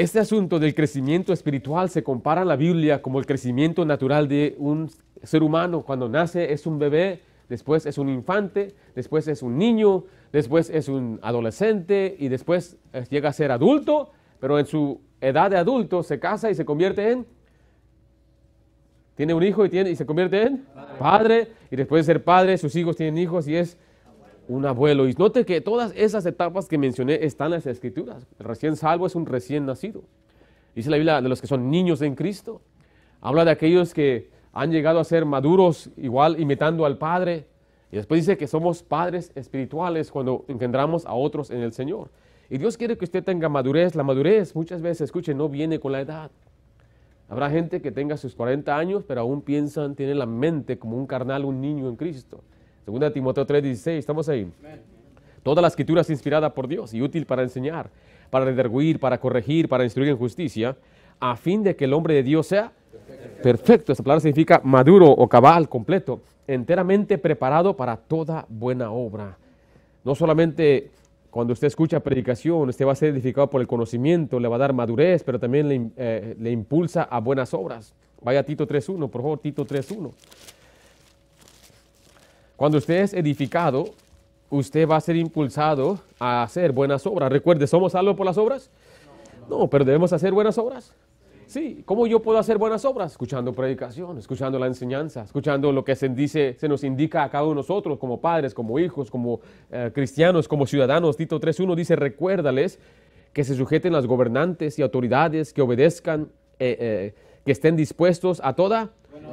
[0.00, 4.56] Este asunto del crecimiento espiritual se compara en la Biblia como el crecimiento natural de
[4.58, 4.90] un
[5.22, 5.82] ser humano.
[5.82, 10.88] Cuando nace es un bebé, después es un infante, después es un niño, después es
[10.88, 12.78] un adolescente y después
[13.10, 14.10] llega a ser adulto,
[14.40, 17.26] pero en su edad de adulto se casa y se convierte en
[19.16, 20.64] tiene un hijo y, tiene, y se convierte en
[20.98, 21.48] padre.
[21.70, 23.76] Y después de ser padre, sus hijos tienen hijos y es
[24.50, 25.08] un abuelo.
[25.08, 28.26] Y note que todas esas etapas que mencioné están en las escrituras.
[28.38, 30.02] El recién salvo es un recién nacido.
[30.74, 32.60] Dice la Biblia de los que son niños en Cristo.
[33.20, 37.46] Habla de aquellos que han llegado a ser maduros igual imitando al Padre.
[37.92, 42.10] Y después dice que somos padres espirituales cuando engendramos a otros en el Señor.
[42.48, 43.94] Y Dios quiere que usted tenga madurez.
[43.94, 46.30] La madurez muchas veces, escuche, no viene con la edad.
[47.28, 51.06] Habrá gente que tenga sus 40 años, pero aún piensan, tienen la mente como un
[51.06, 52.42] carnal, un niño en Cristo.
[52.84, 54.50] Segunda Timoteo 3:16, estamos ahí.
[55.42, 57.90] Toda la escritura es inspirada por Dios y útil para enseñar,
[58.30, 60.76] para redarguir, para corregir, para instruir en justicia,
[61.18, 62.72] a fin de que el hombre de Dios sea
[63.42, 63.92] perfecto.
[63.92, 69.38] Esta palabra significa maduro o cabal, completo, enteramente preparado para toda buena obra.
[70.04, 70.90] No solamente
[71.30, 74.58] cuando usted escucha predicación, usted va a ser edificado por el conocimiento, le va a
[74.58, 77.94] dar madurez, pero también le, eh, le impulsa a buenas obras.
[78.22, 80.10] Vaya a Tito 3.1, por favor, Tito 3.1.
[82.60, 83.86] Cuando usted es edificado,
[84.50, 87.32] usted va a ser impulsado a hacer buenas obras.
[87.32, 88.70] Recuerde, ¿somos salvos por las obras?
[89.48, 90.92] No, pero debemos hacer buenas obras.
[91.46, 93.12] Sí, ¿cómo yo puedo hacer buenas obras?
[93.12, 97.56] Escuchando predicación, escuchando la enseñanza, escuchando lo que se, nos indica a cada uno de
[97.60, 101.16] nosotros como padres, como hijos, como eh, cristianos, como ciudadanos.
[101.16, 102.78] Tito 3.1 dice, recuérdales
[103.32, 108.52] que se sujeten las gobernantes y autoridades, que obedezcan, eh, eh, que estén dispuestos a
[108.52, 108.90] toda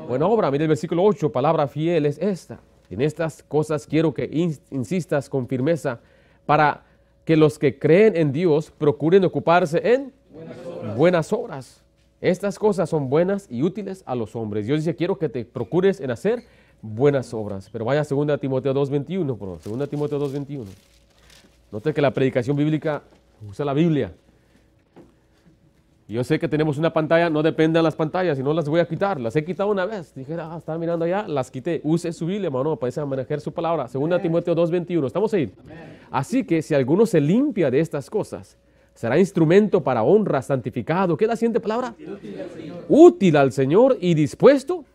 [0.07, 0.49] buena obra.
[0.49, 2.61] Mira el versículo 8, palabra fiel es esta.
[2.89, 4.29] En estas cosas quiero que
[4.71, 5.99] insistas con firmeza
[6.45, 6.83] para
[7.25, 10.13] que los que creen en Dios procuren ocuparse en
[10.95, 11.81] Buenas obras.
[12.21, 14.65] Estas cosas son buenas y útiles a los hombres.
[14.65, 16.43] Dios dice, quiero que te procures en hacer
[16.81, 17.69] buenas obras.
[17.71, 20.65] Pero vaya a 2 Timoteo 2.21, por 2 Timoteo 2.21.
[21.71, 23.03] Note que la predicación bíblica
[23.47, 24.13] usa la Biblia.
[26.07, 28.87] Yo sé que tenemos una pantalla, no dependen las pantallas y no las voy a
[28.87, 29.19] quitar.
[29.19, 30.13] Las he quitado una vez.
[30.15, 31.81] Dije, ah, estaba mirando allá, las quité.
[31.83, 33.87] Use su Biblia, hermano, para manejar su palabra.
[33.91, 35.05] 2 Timoteo 2.21.
[35.05, 35.51] ¿Estamos ahí?
[36.09, 38.57] Así que si alguno se limpia de estas cosas,
[38.93, 41.17] será instrumento para honra, santificado.
[41.17, 41.93] ¿Qué es la siguiente palabra?
[41.99, 44.85] Útil al Señor, útil al Señor y dispuesto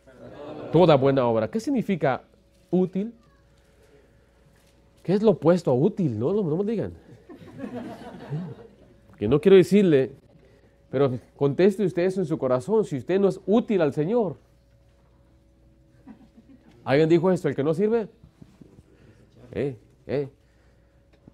[0.71, 1.47] toda buena obra.
[1.47, 2.23] ¿Qué significa
[2.71, 3.13] útil?
[5.03, 6.17] ¿Qué es lo opuesto a útil?
[6.17, 6.91] No, no, me digan.
[9.19, 10.11] Que no quiero decirle,
[10.93, 14.35] pero conteste usted eso en su corazón, si usted no es útil al Señor.
[16.83, 17.47] ¿Alguien dijo esto?
[17.47, 18.07] ¿El que no sirve?
[19.53, 19.75] Eh,
[20.05, 20.29] eh.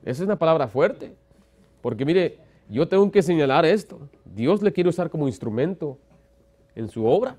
[0.03, 1.13] Esa es una palabra fuerte.
[1.81, 2.37] Porque mire,
[2.69, 3.99] yo tengo que señalar esto.
[4.23, 5.97] Dios le quiere usar como instrumento
[6.73, 7.35] en su obra.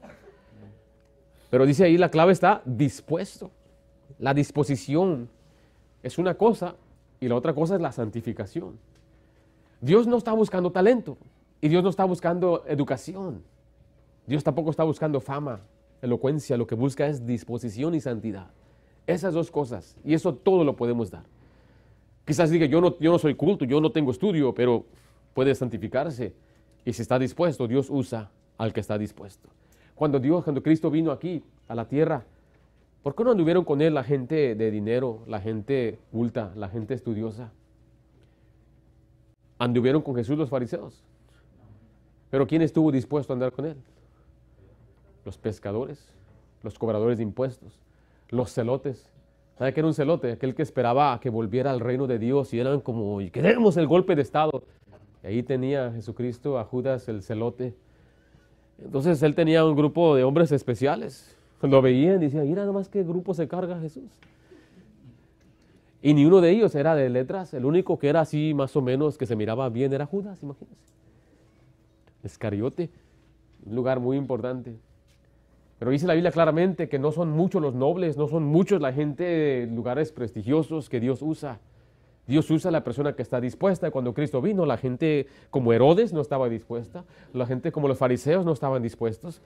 [1.48, 3.50] Pero dice ahí la clave está dispuesto.
[4.18, 5.30] La disposición
[6.02, 6.74] es una cosa
[7.18, 8.78] y la otra cosa es la santificación.
[9.80, 11.16] Dios no está buscando talento
[11.60, 13.42] y Dios no está buscando educación.
[14.26, 15.60] Dios tampoco está buscando fama,
[16.00, 16.56] elocuencia.
[16.56, 18.50] Lo que busca es disposición y santidad.
[19.06, 19.96] Esas dos cosas.
[20.04, 21.24] Y eso todo lo podemos dar.
[22.24, 24.84] Quizás diga, yo no, yo no soy culto, yo no tengo estudio, pero
[25.34, 26.34] puede santificarse.
[26.84, 29.48] Y si está dispuesto, Dios usa al que está dispuesto.
[29.94, 32.24] Cuando Dios, cuando Cristo vino aquí a la tierra,
[33.02, 36.94] ¿por qué no anduvieron con Él la gente de dinero, la gente culta, la gente
[36.94, 37.52] estudiosa?
[39.58, 41.02] Anduvieron con Jesús los fariseos.
[42.30, 43.76] Pero ¿quién estuvo dispuesto a andar con Él?
[45.24, 46.14] Los pescadores,
[46.62, 47.78] los cobradores de impuestos,
[48.28, 49.10] los celotes.
[49.58, 50.32] ¿Sabe qué era un celote?
[50.32, 53.76] Aquel que esperaba a que volviera al reino de Dios y eran como, y queremos
[53.76, 54.62] el golpe de Estado.
[55.22, 57.74] Ahí tenía Jesucristo a Judas el celote
[58.84, 61.36] entonces él tenía un grupo de hombres especiales.
[61.62, 64.10] Lo veían y decían, mira nomás qué grupo se carga Jesús.
[66.02, 67.52] Y ni uno de ellos era de letras.
[67.52, 70.99] El único que era así más o menos que se miraba bien era Judas, imagínense.
[72.22, 72.90] Escariote,
[73.64, 74.76] un lugar muy importante.
[75.78, 78.92] Pero dice la Biblia claramente que no son muchos los nobles, no son muchos la
[78.92, 81.58] gente de lugares prestigiosos que Dios usa.
[82.26, 83.90] Dios usa la persona que está dispuesta.
[83.90, 88.44] Cuando Cristo vino, la gente como Herodes no estaba dispuesta, la gente como los fariseos
[88.44, 89.40] no estaban dispuestos,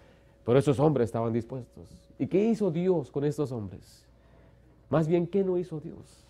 [0.45, 2.11] pero esos hombres estaban dispuestos.
[2.19, 4.05] ¿Y qué hizo Dios con estos hombres?
[4.91, 6.27] Más bien, ¿qué no hizo Dios?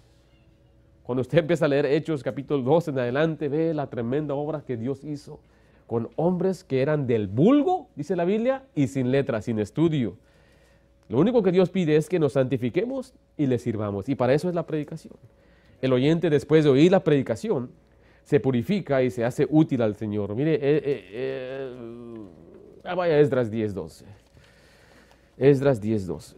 [1.02, 4.76] Cuando usted empieza a leer Hechos capítulo 2 en adelante, ve la tremenda obra que
[4.76, 5.40] Dios hizo
[5.86, 10.16] con hombres que eran del vulgo, dice la Biblia, y sin letra, sin estudio.
[11.08, 14.08] Lo único que Dios pide es que nos santifiquemos y le sirvamos.
[14.08, 15.12] Y para eso es la predicación
[15.84, 17.70] el oyente después de oír la predicación
[18.24, 20.34] se purifica y se hace útil al Señor.
[20.34, 21.76] Mire, eh, eh, eh
[22.84, 24.04] ah, vaya Esdras 10.12.
[25.36, 26.36] Esdras 10.12.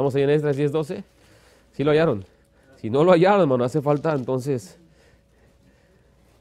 [0.00, 1.04] ¿Estamos ahí en Esdras 10.12?
[1.72, 2.24] ¿Sí lo hallaron?
[2.76, 4.78] Si no lo hallaron, hermano, hace falta entonces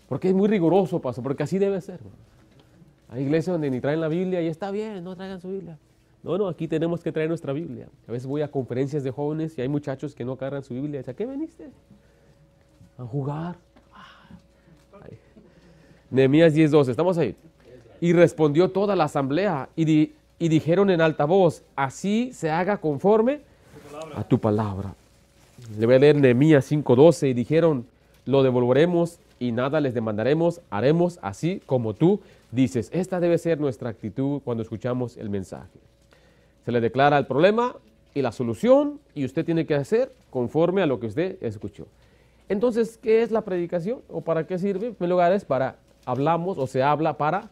[0.08, 2.00] porque es muy riguroso, pastor, porque así debe ser.
[3.10, 5.78] Hay iglesias donde ni traen la Biblia y está bien, no traigan su Biblia.
[6.24, 7.90] No, no, aquí tenemos que traer nuestra Biblia.
[8.08, 11.04] A veces voy a conferencias de jóvenes y hay muchachos que no cargan su Biblia.
[11.06, 11.70] ¿A qué veniste?
[12.98, 13.58] A jugar.
[16.10, 17.36] Nehemías 10:12, estamos ahí.
[18.00, 23.49] Y respondió toda la asamblea y dijeron en alta voz, así se haga conforme
[24.16, 24.94] a tu palabra.
[25.78, 27.86] Le voy a leer Nehemías 5:12 y dijeron,
[28.26, 32.20] lo devolveremos y nada les demandaremos, haremos así como tú
[32.52, 32.90] dices.
[32.94, 35.80] Esta debe ser nuestra actitud cuando escuchamos el mensaje.
[36.66, 37.76] Se le declara el problema
[38.14, 41.88] y la solución y usted tiene que hacer conforme a lo que usted escuchó.
[42.50, 44.88] Entonces, ¿qué es la predicación o para qué sirve?
[44.88, 47.50] En primer lugar es para, hablamos o se habla para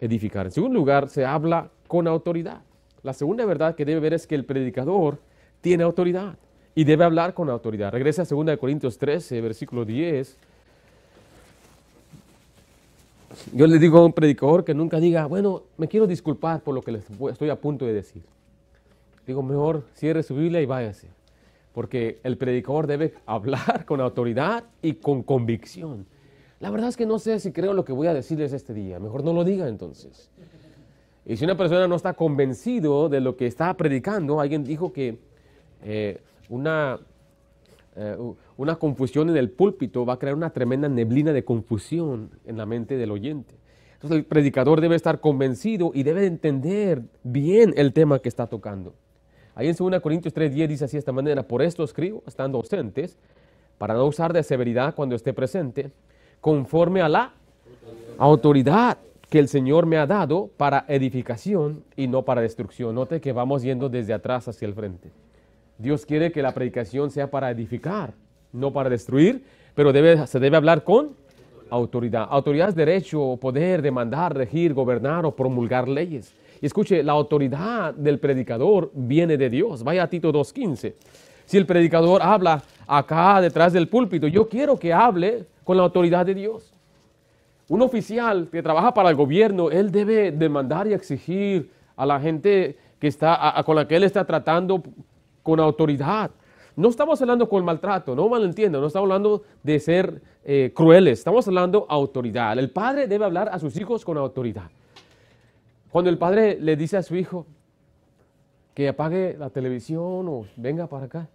[0.00, 0.46] edificar.
[0.46, 2.60] En segundo lugar, se habla con autoridad.
[3.02, 5.18] La segunda verdad que debe ver es que el predicador
[5.62, 6.36] tiene autoridad
[6.74, 7.90] y debe hablar con autoridad.
[7.90, 10.36] Regresa a 2 Corintios 13, versículo 10
[13.52, 16.82] yo le digo a un predicador que nunca diga, bueno, me quiero disculpar por lo
[16.82, 18.22] que les estoy a punto de decir.
[19.26, 21.08] Digo, mejor cierre su Biblia y váyase.
[21.72, 26.06] Porque el predicador debe hablar con autoridad y con convicción.
[26.60, 29.00] La verdad es que no sé si creo lo que voy a decirles este día.
[29.00, 30.30] Mejor no lo diga entonces.
[31.24, 35.18] Y si una persona no está convencido de lo que está predicando, alguien dijo que
[35.84, 36.98] eh, una
[37.94, 38.16] eh,
[38.56, 42.64] una confusión en el púlpito va a crear una tremenda neblina de confusión en la
[42.64, 43.54] mente del oyente.
[43.94, 48.94] Entonces el predicador debe estar convencido y debe entender bien el tema que está tocando.
[49.54, 53.18] Ahí en 2 Corintios 3:10 dice así de esta manera, por esto escribo, estando ausentes,
[53.78, 55.90] para no usar de severidad cuando esté presente,
[56.40, 57.34] conforme a la
[58.16, 62.94] autoridad que el Señor me ha dado para edificación y no para destrucción.
[62.94, 65.10] Note que vamos yendo desde atrás hacia el frente.
[65.82, 68.14] Dios quiere que la predicación sea para edificar,
[68.52, 69.92] no para destruir, pero
[70.26, 71.16] se debe hablar con
[71.70, 72.28] autoridad.
[72.30, 76.34] Autoridad es derecho, poder, demandar, regir, gobernar o promulgar leyes.
[76.60, 79.82] Y escuche, la autoridad del predicador viene de Dios.
[79.82, 80.94] Vaya a Tito 2.15.
[81.46, 86.24] Si el predicador habla acá detrás del púlpito, yo quiero que hable con la autoridad
[86.24, 86.72] de Dios.
[87.68, 92.76] Un oficial que trabaja para el gobierno, él debe demandar y exigir a la gente
[93.00, 94.82] que está, con la que él está tratando
[95.42, 96.30] con autoridad.
[96.74, 101.46] No estamos hablando con maltrato, no malentiendo, no estamos hablando de ser eh, crueles, estamos
[101.46, 102.58] hablando autoridad.
[102.58, 104.70] El padre debe hablar a sus hijos con autoridad.
[105.90, 107.46] Cuando el padre le dice a su hijo
[108.74, 111.28] que apague la televisión o venga para acá,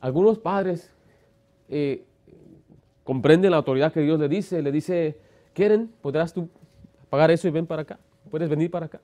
[0.00, 0.92] algunos padres
[1.68, 2.04] eh,
[3.02, 5.18] comprenden la autoridad que Dios le dice, le dice,
[5.54, 5.90] ¿quieren?
[6.00, 6.48] ¿Podrás tú
[7.02, 7.98] apagar eso y ven para acá?
[8.30, 9.00] ¿Puedes venir para acá?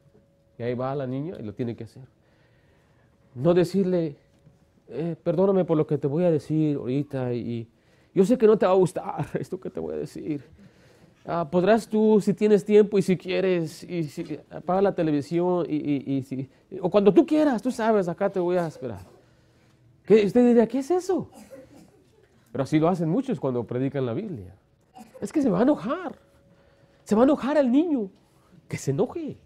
[0.57, 2.04] Y ahí va la niña y lo tiene que hacer.
[3.35, 4.16] No decirle,
[4.94, 7.68] eh, perdóname por lo que te voy a decir ahorita y
[8.14, 10.42] yo sé que no te va a gustar esto que te voy a decir.
[11.26, 16.22] Ah, podrás tú, si tienes tiempo y si quieres, y si, apaga la televisión y,
[16.22, 16.48] si,
[16.83, 19.00] o cuando tú quieras, tú sabes, acá te voy a esperar.
[20.04, 21.30] ¿Qué, usted diría, ¿qué es eso?
[22.52, 24.54] Pero así lo hacen muchos cuando predican la Biblia.
[25.20, 26.18] Es que se va a enojar.
[27.04, 28.11] Se va a enojar el niño.
[28.68, 29.38] Que se enoje.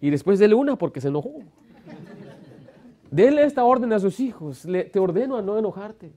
[0.00, 1.40] Y después dele una porque se enojó.
[3.12, 4.62] Dele esta orden a sus hijos.
[4.62, 6.10] te ordeno a no enojarte.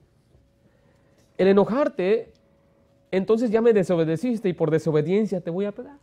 [1.36, 2.32] El enojarte,
[3.10, 5.98] entonces ya me desobedeciste y por desobediencia te voy a pegar.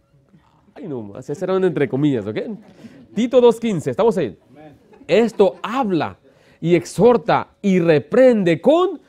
[0.76, 1.28] Ay, no más.
[1.28, 2.38] Ese era entre comillas, ¿ok?
[3.16, 4.38] Tito 2.15, estamos ahí.
[5.08, 6.18] Esto habla
[6.62, 9.02] y exhorta y reprende con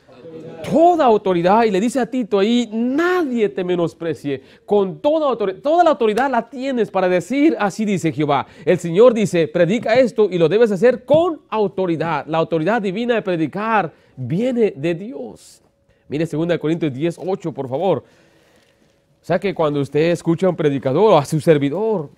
[0.69, 5.83] toda autoridad, y le dice a Tito ahí, nadie te menosprecie, con toda autoridad, toda
[5.83, 8.47] la autoridad la tienes para decir, así dice Jehová.
[8.65, 12.25] El Señor dice, predica esto y lo debes hacer con autoridad.
[12.27, 15.61] La autoridad divina de predicar viene de Dios.
[16.07, 17.99] Mire 2 Corintios 10, 8, por favor.
[17.99, 22.09] O sea que cuando usted escucha a un predicador o a su servidor,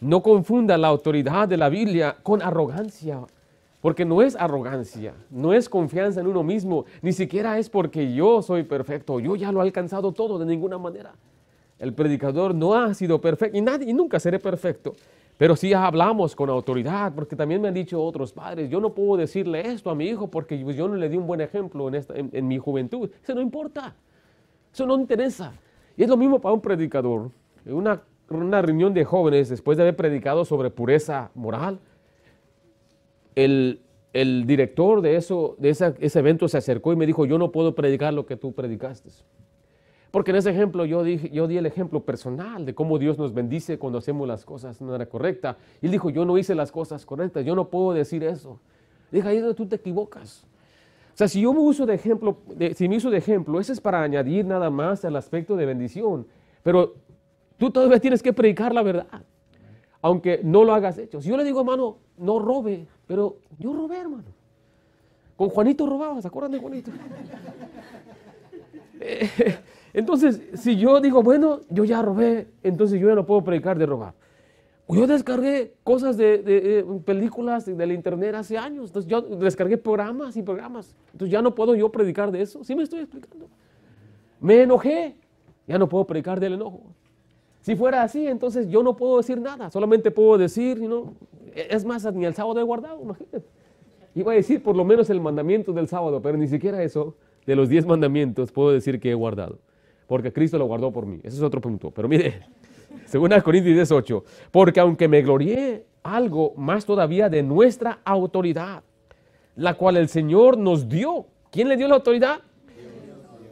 [0.00, 3.20] no confunda la autoridad de la Biblia con arrogancia
[3.86, 8.42] porque no es arrogancia, no es confianza en uno mismo, ni siquiera es porque yo
[8.42, 11.14] soy perfecto, yo ya lo he alcanzado todo de ninguna manera.
[11.78, 14.94] El predicador no ha sido perfecto y nadie y nunca seré perfecto.
[15.38, 19.18] Pero sí hablamos con autoridad, porque también me han dicho otros padres, yo no puedo
[19.18, 22.48] decirle esto a mi hijo porque yo no le di un buen ejemplo en, en
[22.48, 23.08] mi juventud.
[23.22, 23.94] Eso no importa,
[24.74, 25.52] eso no interesa.
[25.96, 27.30] Y es lo mismo para un predicador.
[27.64, 31.78] En una, una reunión de jóvenes, después de haber predicado sobre pureza moral,
[33.36, 33.80] el,
[34.46, 38.12] director de, eso, de ese evento se acercó y me dijo, yo no puedo predicar
[38.12, 39.10] lo que tú predicaste.
[40.10, 43.34] Porque en ese ejemplo yo, dije, yo di el ejemplo personal de cómo Dios nos
[43.34, 45.58] bendice cuando hacemos las cosas de manera correcta.
[45.82, 48.58] Y él dijo, yo no hice las cosas correctas, yo no puedo decir eso.
[49.12, 50.46] Dije, ahí es donde tú te equivocas.
[51.12, 52.38] O sea, si yo me uso de ejemplo,
[52.74, 56.26] si me uso de ejemplo, eso es para añadir nada más al aspecto de bendición.
[56.62, 56.94] Pero
[57.58, 59.22] tú todavía tienes que predicar la verdad,
[60.06, 61.20] aunque no lo hagas hecho.
[61.20, 64.28] Si yo le digo, hermano, no robe, pero yo robé, hermano.
[65.36, 66.90] Con Juanito robaba, ¿se acuerdan de Juanito?
[68.98, 69.28] Eh,
[69.92, 73.84] entonces, si yo digo, bueno, yo ya robé, entonces yo ya no puedo predicar de
[73.84, 74.14] robar.
[74.88, 80.34] Yo descargué cosas de, de, películas de la internet hace años, entonces yo descargué programas
[80.38, 83.50] y programas, entonces ya no puedo yo predicar de eso, ¿sí me estoy explicando?
[84.40, 85.14] Me enojé,
[85.68, 86.80] ya no puedo predicar del enojo.
[87.66, 91.14] Si fuera así, entonces yo no puedo decir nada, solamente puedo decir, ¿no?
[91.52, 93.42] Es más, ni el sábado he guardado, imagínate.
[94.14, 97.56] Iba a decir por lo menos el mandamiento del sábado, pero ni siquiera eso, de
[97.56, 99.58] los diez mandamientos, puedo decir que he guardado.
[100.06, 101.18] Porque Cristo lo guardó por mí.
[101.24, 101.90] Ese es otro punto.
[101.90, 102.42] Pero mire,
[103.04, 108.84] según Corintios 18, porque aunque me glorié algo más todavía de nuestra autoridad,
[109.56, 111.26] la cual el Señor nos dio.
[111.50, 112.42] ¿Quién le dio la autoridad?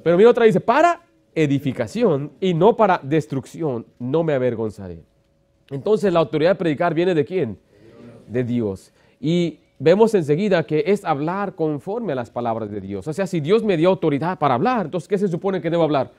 [0.05, 1.01] Pero mira otra dice, para
[1.35, 5.03] edificación y no para destrucción, no me avergonzaré.
[5.71, 7.59] Entonces la autoridad de predicar viene de quién?
[8.27, 8.93] de Dios.
[9.21, 13.07] Y vemos enseguida que es hablar conforme a las palabras de Dios.
[13.09, 15.83] O sea, si Dios me dio autoridad para hablar, entonces, ¿qué se supone que debo
[15.83, 16.13] hablar?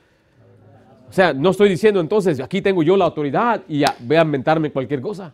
[1.10, 4.22] O sea, no estoy diciendo entonces, aquí tengo yo la autoridad y ya voy a
[4.22, 5.34] inventarme cualquier cosa.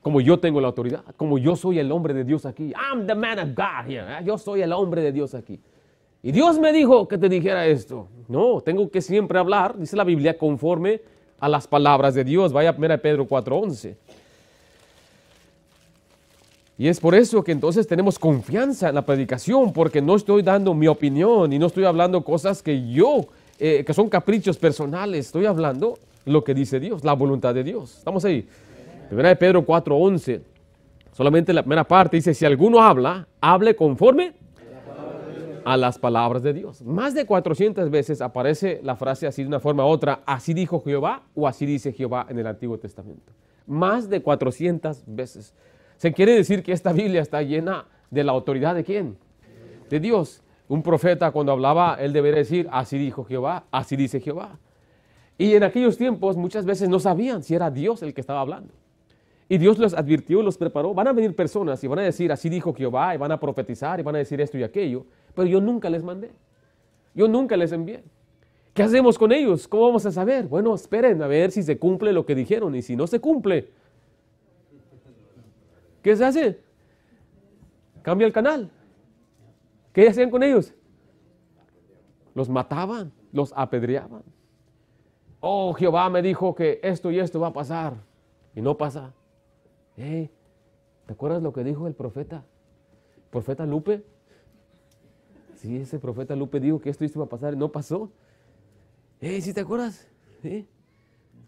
[0.00, 2.72] Como yo tengo la autoridad, como yo soy el hombre de Dios aquí.
[2.72, 4.04] I'm the man of God here.
[4.18, 4.24] ¿eh?
[4.24, 5.60] Yo soy el hombre de Dios aquí.
[6.22, 8.06] Y Dios me dijo que te dijera esto.
[8.28, 11.00] No, tengo que siempre hablar, dice la Biblia, conforme
[11.40, 12.52] a las palabras de Dios.
[12.52, 13.96] Vaya a 1 Pedro 4:11.
[16.78, 20.74] Y es por eso que entonces tenemos confianza en la predicación, porque no estoy dando
[20.74, 23.26] mi opinión y no estoy hablando cosas que yo,
[23.58, 27.98] eh, que son caprichos personales, estoy hablando lo que dice Dios, la voluntad de Dios.
[27.98, 28.46] Estamos ahí.
[29.08, 30.40] Primera de Pedro 4:11.
[31.12, 34.32] Solamente la primera parte dice, si alguno habla, hable conforme
[35.64, 36.82] a las palabras de Dios.
[36.82, 40.80] Más de 400 veces aparece la frase así de una forma u otra, así dijo
[40.82, 43.32] Jehová o así dice Jehová en el Antiguo Testamento.
[43.66, 45.54] Más de 400 veces.
[45.96, 49.16] Se quiere decir que esta Biblia está llena de la autoridad de quién?
[49.88, 50.42] De Dios.
[50.68, 54.58] Un profeta cuando hablaba, él debería decir, así dijo Jehová, así dice Jehová.
[55.38, 58.72] Y en aquellos tiempos muchas veces no sabían si era Dios el que estaba hablando.
[59.48, 60.94] Y Dios los advirtió, los preparó.
[60.94, 64.00] Van a venir personas y van a decir, así dijo Jehová, y van a profetizar
[64.00, 65.04] y van a decir esto y aquello.
[65.34, 66.30] Pero yo nunca les mandé.
[67.14, 68.02] Yo nunca les envié.
[68.74, 69.68] ¿Qué hacemos con ellos?
[69.68, 70.46] ¿Cómo vamos a saber?
[70.46, 72.74] Bueno, esperen a ver si se cumple lo que dijeron.
[72.74, 73.68] Y si no se cumple,
[76.02, 76.60] ¿Qué se hace?
[78.02, 78.70] Cambia el canal.
[79.92, 80.74] ¿Qué hacían con ellos?
[82.34, 84.22] Los mataban, los apedreaban.
[85.40, 87.94] Oh, Jehová me dijo que esto y esto va a pasar.
[88.54, 89.14] Y no pasa.
[89.94, 90.30] ¿te
[91.06, 92.44] acuerdas lo que dijo el profeta?
[93.30, 94.02] ¿Profeta Lupe?
[95.62, 98.10] Sí, ese profeta Lupe dijo que esto va a pasar no pasó.
[99.20, 99.40] ¿Eh?
[99.40, 100.08] ¿Sí te acuerdas?
[100.42, 100.66] ¿Qué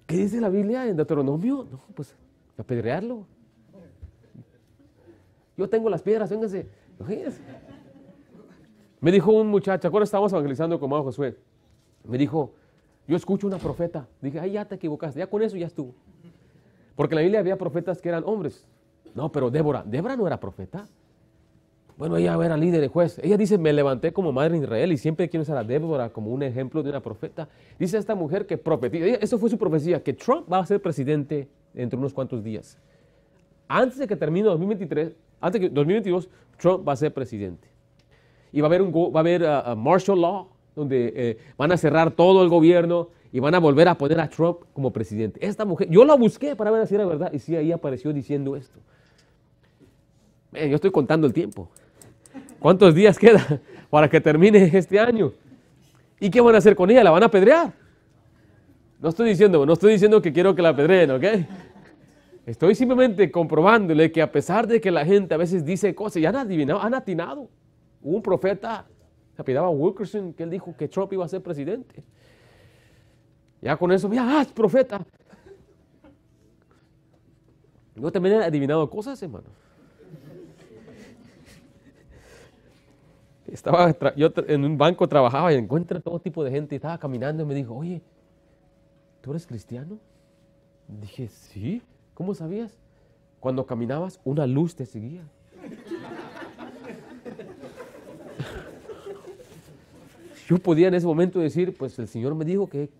[0.06, 1.66] dice la Biblia en Deuteronomio?
[1.68, 2.14] No, pues
[2.56, 3.26] apedrearlo.
[5.56, 6.68] Yo tengo las piedras, vénganse.
[9.00, 11.36] Me dijo un muchacho, ahora estábamos evangelizando con Mao Josué.
[12.04, 12.54] Me dijo,
[13.08, 14.06] yo escucho una profeta.
[14.20, 15.92] Dije, ay, ya te equivocaste, ya con eso ya estuvo.
[16.94, 18.64] Porque en la Biblia había profetas que eran hombres.
[19.12, 20.86] No, pero Débora, Débora no era profeta.
[21.96, 23.20] Bueno, ella era líder de juez.
[23.22, 26.32] Ella dice, me levanté como madre en Israel y siempre quiero usar a Débora como
[26.32, 27.48] un ejemplo de una profeta.
[27.78, 31.48] Dice esta mujer que profetiza, eso fue su profecía, que Trump va a ser presidente
[31.72, 32.78] dentro de unos cuantos días.
[33.68, 36.28] Antes de que termine 2023, antes de 2022,
[36.58, 37.68] Trump va a ser presidente.
[38.50, 41.70] Y va a haber, un, va a haber uh, uh, martial law, donde eh, van
[41.70, 45.44] a cerrar todo el gobierno y van a volver a poner a Trump como presidente.
[45.46, 48.56] Esta mujer, yo la busqué para ver si era verdad y sí, ahí apareció diciendo
[48.56, 48.80] esto.
[50.52, 51.70] yo estoy contando el tiempo.
[52.64, 53.60] ¿Cuántos días queda
[53.90, 55.34] para que termine este año?
[56.18, 57.04] ¿Y qué van a hacer con ella?
[57.04, 57.74] ¿La van a apedrear?
[59.02, 61.24] No estoy diciendo, no estoy diciendo que quiero que la apedreen, ¿ok?
[62.46, 66.30] Estoy simplemente comprobándole que a pesar de que la gente a veces dice cosas, ya
[66.30, 67.50] han adivinado, han atinado.
[68.00, 68.86] Hubo un profeta,
[69.36, 72.02] se apellidaba Wilkerson, que él dijo que Trump iba a ser presidente.
[73.60, 75.04] Ya con eso, ya, ah, es profeta.
[77.94, 79.63] Yo también he adivinado cosas, hermano.
[83.46, 87.42] Estaba, yo en un banco trabajaba y encuentro todo tipo de gente y estaba caminando
[87.42, 88.00] y me dijo, oye,
[89.20, 89.98] ¿tú eres cristiano?
[90.88, 91.82] Dije, sí.
[92.14, 92.78] ¿Cómo sabías?
[93.40, 95.22] Cuando caminabas, una luz te seguía.
[100.48, 102.90] Yo podía en ese momento decir, pues el Señor me dijo que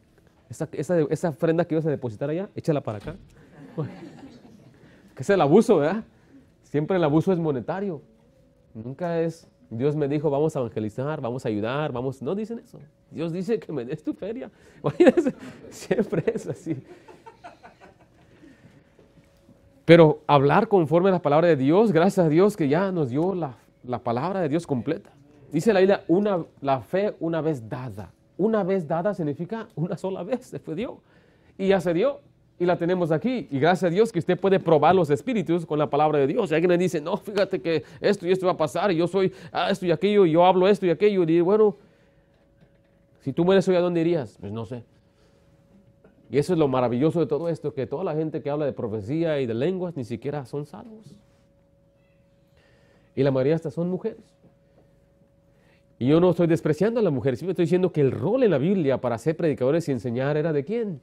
[0.51, 3.17] esa, esa, ofrenda que ibas a depositar allá, échala para acá.
[5.15, 6.05] que es el abuso, ¿verdad?
[6.63, 8.03] Siempre el abuso es monetario.
[8.75, 9.47] Nunca es,
[9.77, 12.23] Dios me dijo, vamos a evangelizar, vamos a ayudar, vamos...
[12.23, 12.79] No dicen eso.
[13.11, 14.51] Dios dice que me des tu feria.
[15.71, 16.77] Siempre es así.
[19.85, 23.35] Pero hablar conforme a la palabra de Dios, gracias a Dios que ya nos dio
[23.35, 25.11] la, palabra de Dios completa.
[25.53, 28.13] Dice la Biblia, una, la fe una vez dada.
[28.37, 31.01] Una vez dada significa una sola vez, se fue dio.
[31.59, 32.21] Y ya se dio
[32.59, 33.49] y la tenemos aquí.
[33.51, 36.51] Y gracias a Dios que usted puede probar los espíritus con la palabra de Dios.
[36.51, 39.07] Y alguien le dice, no, fíjate que esto y esto va a pasar, y yo
[39.07, 41.25] soy ah, esto y aquello, y yo hablo esto y aquello.
[41.25, 41.77] Y bueno,
[43.21, 44.37] si tú mueres hoy, ¿a dónde irías?
[44.41, 44.85] Pues no sé.
[46.31, 48.73] Y eso es lo maravilloso de todo esto, que toda la gente que habla de
[48.73, 51.15] profecía y de lenguas ni siquiera son salvos.
[53.15, 54.35] Y la mayoría hasta son mujeres.
[55.99, 58.51] Y yo no estoy despreciando a las mujeres, simplemente estoy diciendo que el rol en
[58.51, 61.01] la Biblia para ser predicadores y enseñar era de quién?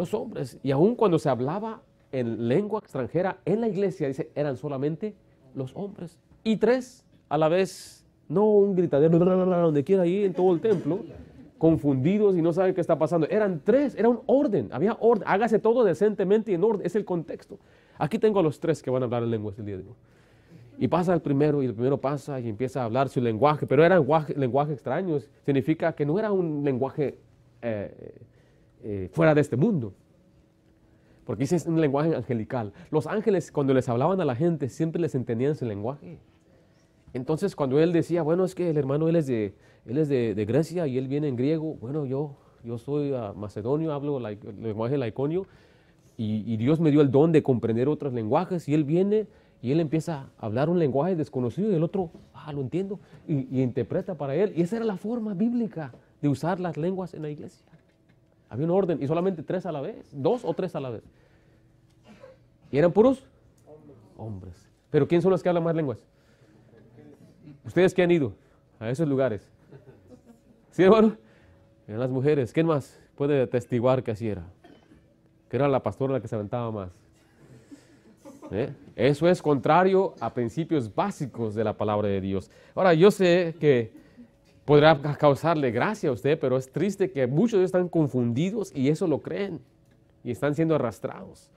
[0.00, 0.58] Los hombres.
[0.62, 5.14] Y aun cuando se hablaba en lengua extranjera en la iglesia, dice, eran solamente
[5.54, 6.18] los hombres.
[6.42, 11.00] Y tres a la vez, no un gritadero donde quiera ir en todo el templo,
[11.58, 13.28] confundidos y no saben qué está pasando.
[13.28, 15.24] Eran tres, era un orden, había orden.
[15.26, 17.58] Hágase todo decentemente y en orden, es el contexto.
[17.98, 19.94] Aquí tengo a los tres que van a hablar en lenguas el día de hoy.
[20.78, 23.84] Y pasa el primero y el primero pasa y empieza a hablar su lenguaje, pero
[23.84, 27.18] era lenguaje, lenguaje extraño, significa que no era un lenguaje
[27.60, 28.14] eh,
[28.82, 29.94] eh, fuera de este mundo.
[31.24, 32.72] Porque ese es un lenguaje angelical.
[32.90, 36.18] Los ángeles cuando les hablaban a la gente siempre les entendían ese lenguaje.
[37.12, 39.54] Entonces cuando él decía, bueno, es que el hermano él es de,
[39.86, 43.92] él es de, Grecia y él viene en griego, bueno, yo yo soy ah, macedonio,
[43.92, 45.46] hablo el lenguaje laiconio,
[46.16, 49.26] y, Dios me dio el don de comprender otros lenguajes, y él viene
[49.62, 53.62] y él empieza a hablar un lenguaje desconocido, y el otro, ah, lo entiendo, y,
[53.62, 54.52] interpreta para él.
[54.54, 57.64] Y esa era la forma bíblica de usar las lenguas en la iglesia.
[58.50, 61.04] Había un orden, y solamente tres a la vez, dos o tres a la vez.
[62.72, 63.24] ¿Y eran puros?
[64.16, 64.68] Hombres.
[64.90, 66.04] ¿Pero quién son los que hablan más lenguas?
[67.64, 68.32] Ustedes que han ido
[68.80, 69.48] a esos lugares.
[70.72, 71.16] ¿Sí, hermano?
[71.86, 72.52] Eran las mujeres.
[72.52, 74.44] ¿Quién más puede atestiguar que así era?
[75.48, 76.90] Que era la pastora la que se aventaba más.
[78.50, 78.72] ¿Eh?
[78.96, 82.50] Eso es contrario a principios básicos de la palabra de Dios.
[82.74, 83.92] Ahora, yo sé que
[84.70, 89.18] podrá causarle gracia a usted, pero es triste que muchos están confundidos y eso lo
[89.18, 89.58] creen
[90.22, 91.50] y están siendo arrastrados.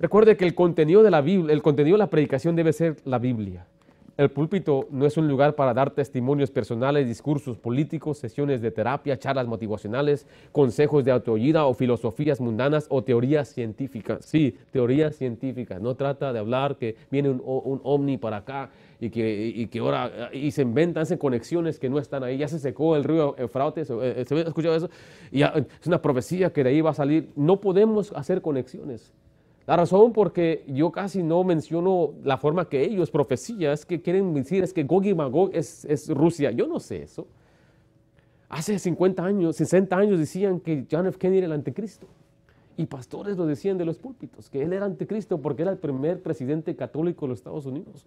[0.00, 3.18] Recuerde que el contenido de la Biblia, el contenido de la predicación debe ser la
[3.18, 3.66] Biblia.
[4.16, 9.18] El púlpito no es un lugar para dar testimonios personales, discursos políticos, sesiones de terapia,
[9.18, 14.24] charlas motivacionales, consejos de autoayuda o filosofías mundanas o teorías científicas.
[14.24, 15.82] Sí, teorías científicas.
[15.82, 18.70] No trata de hablar que viene un, un ovni para acá
[19.02, 22.38] y que, y que ahora y se inventan, hacen conexiones que no están ahí.
[22.38, 24.90] Ya se secó el río Eufrates, ¿se ha escuchado eso?
[25.32, 27.30] Y es una profecía que de ahí va a salir.
[27.34, 29.12] No podemos hacer conexiones.
[29.66, 34.00] La razón por que yo casi no menciono la forma que ellos profecían es que
[34.00, 36.52] quieren decir es que Gog y Magog es, es Rusia.
[36.52, 37.26] Yo no sé eso.
[38.48, 41.18] Hace 50 años, 60 años decían que John F.
[41.18, 42.06] Kennedy era el anticristo.
[42.76, 46.22] Y pastores lo decían de los púlpitos, que él era anticristo porque era el primer
[46.22, 48.06] presidente católico de los Estados Unidos.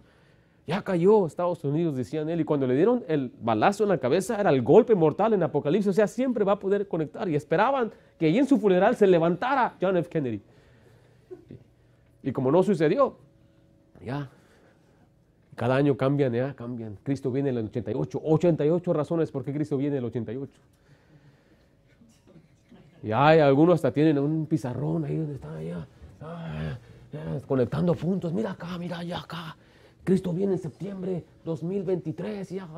[0.66, 4.40] Ya cayó Estados Unidos, decían él, y cuando le dieron el balazo en la cabeza
[4.40, 7.28] era el golpe mortal en Apocalipsis, o sea, siempre va a poder conectar.
[7.28, 10.08] Y esperaban que allí en su funeral se levantara John F.
[10.08, 10.42] Kennedy.
[12.24, 13.16] Y como no sucedió,
[14.04, 14.28] ya,
[15.54, 16.98] cada año cambian, ya, cambian.
[17.04, 20.60] Cristo viene en el 88, 88 razones por qué Cristo viene en el 88.
[23.04, 25.86] Y hay algunos hasta tienen un pizarrón ahí donde están
[26.22, 26.76] ah,
[27.46, 28.32] conectando puntos.
[28.32, 29.56] Mira acá, mira allá acá.
[30.06, 32.48] Cristo viene en septiembre 2023.
[32.50, 32.68] Ya.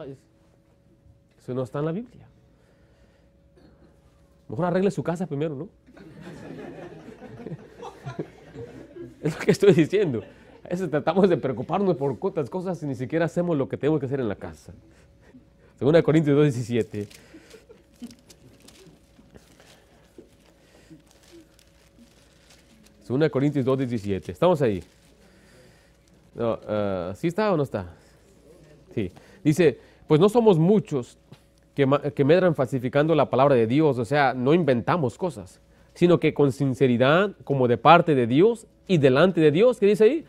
[1.39, 2.26] Eso no está en la Biblia.
[4.49, 5.68] Mejor arregle su casa primero, ¿no?
[9.20, 10.22] Es lo que estoy diciendo.
[10.64, 14.07] A tratamos de preocuparnos por otras cosas y ni siquiera hacemos lo que tenemos que
[14.07, 14.72] hacer en la casa.
[15.79, 17.09] Segunda Corintios 2.17.
[23.05, 24.31] Segunda Corintios 2.17.
[24.31, 24.83] Estamos ahí.
[26.39, 27.95] No, eh, ¿Sí está o no está?
[28.95, 29.12] Sí.
[29.45, 31.18] Dice, pues no somos muchos
[31.74, 35.61] que, que medran falsificando la palabra de Dios, o sea, no inventamos cosas
[35.99, 40.05] sino que con sinceridad, como de parte de Dios y delante de Dios, ¿qué dice
[40.05, 40.24] ahí?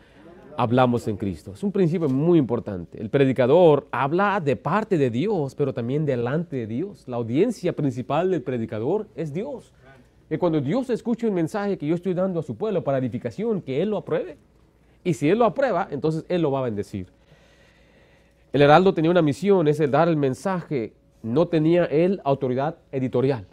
[0.56, 1.52] Hablamos en Cristo.
[1.52, 3.00] Es un principio muy importante.
[3.00, 7.06] El predicador habla de parte de Dios, pero también delante de Dios.
[7.06, 9.72] La audiencia principal del predicador es Dios.
[10.28, 13.62] Y cuando Dios escucha un mensaje que yo estoy dando a su pueblo para edificación,
[13.62, 14.38] que Él lo apruebe.
[15.04, 17.06] Y si Él lo aprueba, entonces Él lo va a bendecir.
[18.52, 20.92] El heraldo tenía una misión, es el dar el mensaje.
[21.22, 23.46] No tenía él autoridad editorial.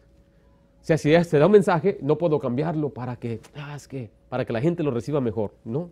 [0.81, 3.89] O sea, si se da un mensaje, no puedo cambiarlo para que, ah, es
[4.29, 5.51] para que la gente lo reciba mejor.
[5.65, 5.91] No,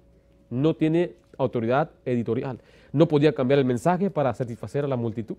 [0.49, 2.59] no tiene autoridad editorial.
[2.93, 5.35] No podía cambiar el mensaje para satisfacer a la multitud.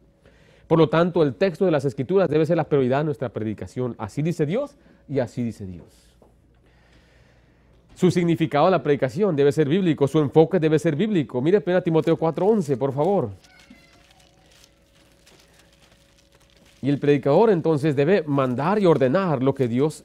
[0.69, 3.95] Por lo tanto, el texto de las escrituras debe ser la prioridad de nuestra predicación.
[3.99, 4.77] Así dice Dios
[5.09, 6.06] y así dice Dios.
[7.97, 11.41] Su significado de la predicación debe ser bíblico, su enfoque debe ser bíblico.
[11.41, 13.31] Mire 1 Timoteo 4:11, por favor.
[16.83, 20.05] Y el predicador entonces debe mandar y ordenar lo que Dios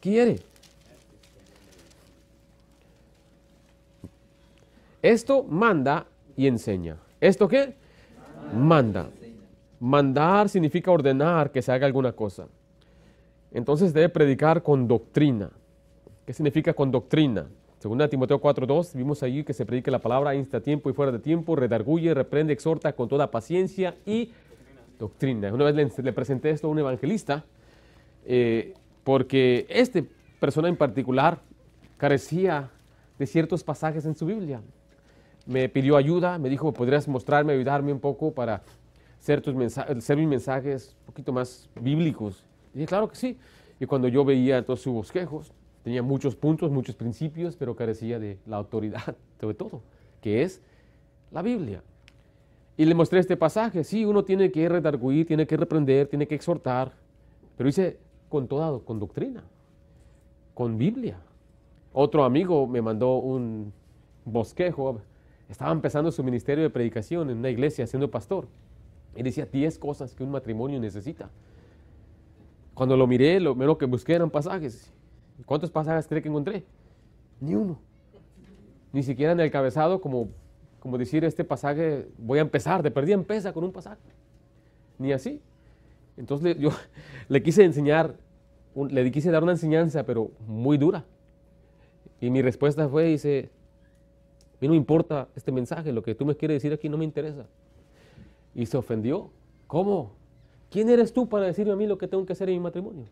[0.00, 0.40] quiere.
[5.00, 6.98] Esto manda y enseña.
[7.22, 7.74] ¿Esto qué?
[8.54, 9.08] Manda.
[9.80, 12.48] Mandar significa ordenar que se haga alguna cosa.
[13.50, 15.50] Entonces debe predicar con doctrina.
[16.30, 17.48] ¿Qué significa con doctrina?
[17.80, 21.18] Según Timoteo 4.2, vimos allí que se predica la palabra insta tiempo y fuera de
[21.18, 24.30] tiempo, redarguye, reprende, exhorta con toda paciencia y
[24.96, 25.52] doctrina.
[25.52, 27.44] Una vez le, presenté esto a un evangelista
[28.24, 30.06] eh, porque este
[30.38, 31.40] persona en particular
[31.96, 32.70] carecía
[33.18, 34.60] de ciertos pasajes en su Biblia.
[35.46, 38.62] Me pidió ayuda, me dijo, ¿podrías mostrarme, ayudarme un poco para
[39.18, 42.44] hacer, tus mensajes, mis mensajes un poquito más bíblicos?
[42.72, 43.36] Y dije, claro que sí.
[43.80, 45.52] Y cuando yo veía todos sus bosquejos,
[45.82, 49.82] tenía muchos puntos, muchos principios, pero carecía de la autoridad, sobre todo,
[50.20, 50.60] que es
[51.30, 51.82] la Biblia.
[52.76, 53.84] Y le mostré este pasaje.
[53.84, 56.92] Sí, uno tiene que redarguir, tiene que reprender, tiene que exhortar.
[57.56, 59.42] Pero dice con toda, con doctrina,
[60.54, 61.18] con Biblia.
[61.92, 63.72] Otro amigo me mandó un
[64.24, 65.00] bosquejo.
[65.48, 68.46] Estaba empezando su ministerio de predicación en una iglesia siendo pastor.
[69.14, 71.28] Y decía 10 cosas que un matrimonio necesita.
[72.72, 74.90] Cuando lo miré, lo menos que busqué eran pasajes.
[75.46, 76.64] ¿Cuántos pasajes cree que encontré?
[77.40, 77.78] Ni uno.
[78.92, 80.28] Ni siquiera en el cabezado, como,
[80.80, 84.00] como decir este pasaje, voy a empezar, de perdida empieza con un pasaje.
[84.98, 85.40] Ni así.
[86.16, 86.70] Entonces yo
[87.28, 88.14] le quise enseñar,
[88.74, 91.04] le quise dar una enseñanza, pero muy dura.
[92.20, 93.50] Y mi respuesta fue, dice,
[94.52, 96.98] a mí no me importa este mensaje, lo que tú me quieres decir aquí no
[96.98, 97.46] me interesa.
[98.54, 99.30] Y se ofendió.
[99.66, 100.12] ¿Cómo?
[100.70, 103.06] ¿Quién eres tú para decirme a mí lo que tengo que hacer en mi matrimonio?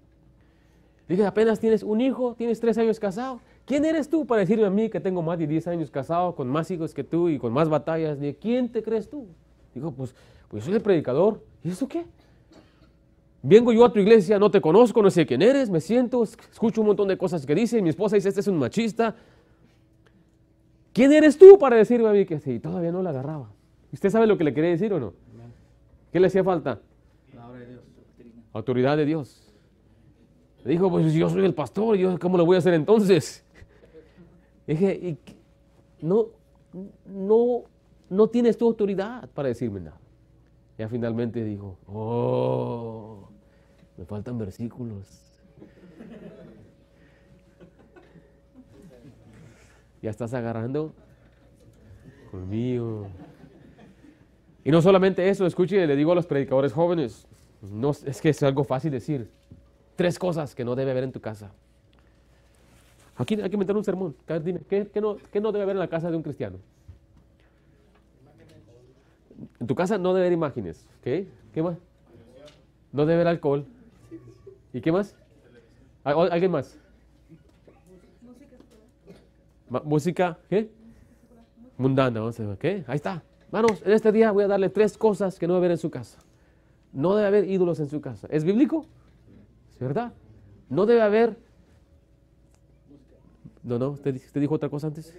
[1.09, 3.41] Dije, apenas tienes un hijo, tienes tres años casado.
[3.65, 6.49] ¿Quién eres tú para decirme a mí que tengo más de diez años casado, con
[6.49, 8.21] más hijos que tú y con más batallas?
[8.21, 9.27] Dije, ¿quién te crees tú?
[9.75, 10.15] Dijo, pues,
[10.49, 11.43] pues soy el predicador.
[11.65, 12.05] ¿Y eso qué?
[13.43, 16.83] Vengo yo a tu iglesia, no te conozco, no sé quién eres, me siento, escucho
[16.83, 19.15] un montón de cosas que dice, mi esposa dice, este es un machista.
[20.93, 22.59] ¿Quién eres tú para decirme a mí que sí?
[22.59, 23.49] Todavía no la agarraba.
[23.93, 25.15] ¿Usted sabe lo que le quería decir o no?
[26.13, 26.81] ¿Qué le hacía falta?
[28.53, 29.48] Autoridad de Dios.
[30.65, 33.45] Dijo, pues yo soy el pastor, yo ¿cómo lo voy a hacer entonces?
[34.67, 35.17] Dije,
[36.01, 36.27] no,
[37.07, 37.63] no,
[38.11, 39.99] no tienes tu autoridad para decirme nada.
[40.77, 43.29] Ya finalmente dijo, oh,
[43.97, 45.25] me faltan versículos.
[50.01, 50.93] Ya estás agarrando
[52.31, 53.09] conmigo.
[54.65, 57.27] Y no solamente eso, escuche, le digo a los predicadores jóvenes,
[57.63, 59.31] no, es que es algo fácil decir,
[59.99, 61.51] tres cosas que no debe haber en tu casa.
[63.17, 64.15] Aquí hay que meter un sermón.
[64.45, 66.59] Dime, ¿qué, no, ¿qué no debe haber en la casa de un cristiano?
[69.59, 70.89] En tu casa no debe haber imágenes.
[71.03, 71.27] ¿Qué?
[71.53, 71.79] ¿Qué más?
[72.93, 73.67] No debe haber alcohol.
[74.73, 75.17] ¿Y qué más?
[76.05, 76.79] ¿Alguien más?
[79.83, 80.71] Música, ¿qué?
[81.77, 82.21] Mundana,
[82.61, 82.85] ¿qué?
[82.87, 83.25] Ahí está.
[83.51, 85.91] Manos, en este día voy a darle tres cosas que no debe haber en su
[85.91, 86.21] casa.
[86.93, 88.29] No debe haber ídolos en su casa.
[88.31, 88.87] ¿Es bíblico?
[89.79, 90.13] ¿Es verdad?
[90.69, 91.37] No debe haber...
[93.63, 95.15] No, no, usted, usted dijo otra cosa antes.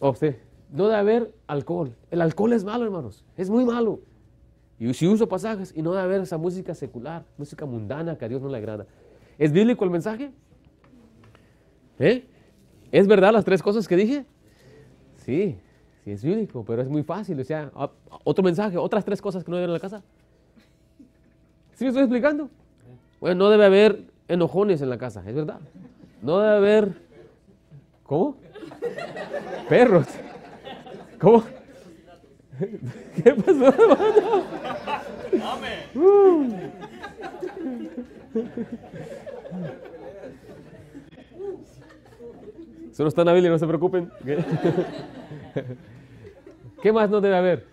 [0.00, 0.38] ¿O usted,
[0.72, 1.94] no debe haber alcohol.
[2.10, 3.24] El alcohol es malo, hermanos.
[3.36, 4.00] Es muy malo.
[4.78, 8.28] Y si uso pasajes y no debe haber esa música secular, música mundana que a
[8.28, 8.86] Dios no le agrada.
[9.38, 10.32] ¿Es bíblico el mensaje?
[11.98, 12.26] ¿Eh?
[12.90, 14.26] ¿Es verdad las tres cosas que dije?
[15.18, 15.56] Sí,
[16.02, 17.38] sí es bíblico, pero es muy fácil.
[17.38, 17.70] O sea,
[18.24, 20.02] otro mensaje, otras tres cosas que no deben en la casa.
[21.74, 22.50] ¿Sí me estoy explicando?
[23.22, 25.60] Bueno, no debe haber enojones en la casa, es verdad.
[26.22, 26.92] No debe haber...
[28.02, 28.34] ¿Cómo?
[29.68, 30.08] Perros.
[31.20, 31.44] ¿Cómo?
[33.14, 34.42] ¿Qué pasó, hermano?
[35.94, 36.52] Uh.
[42.90, 44.10] Eso no está en la Biblia, no se preocupen.
[46.82, 47.66] ¿Qué más no debe haber?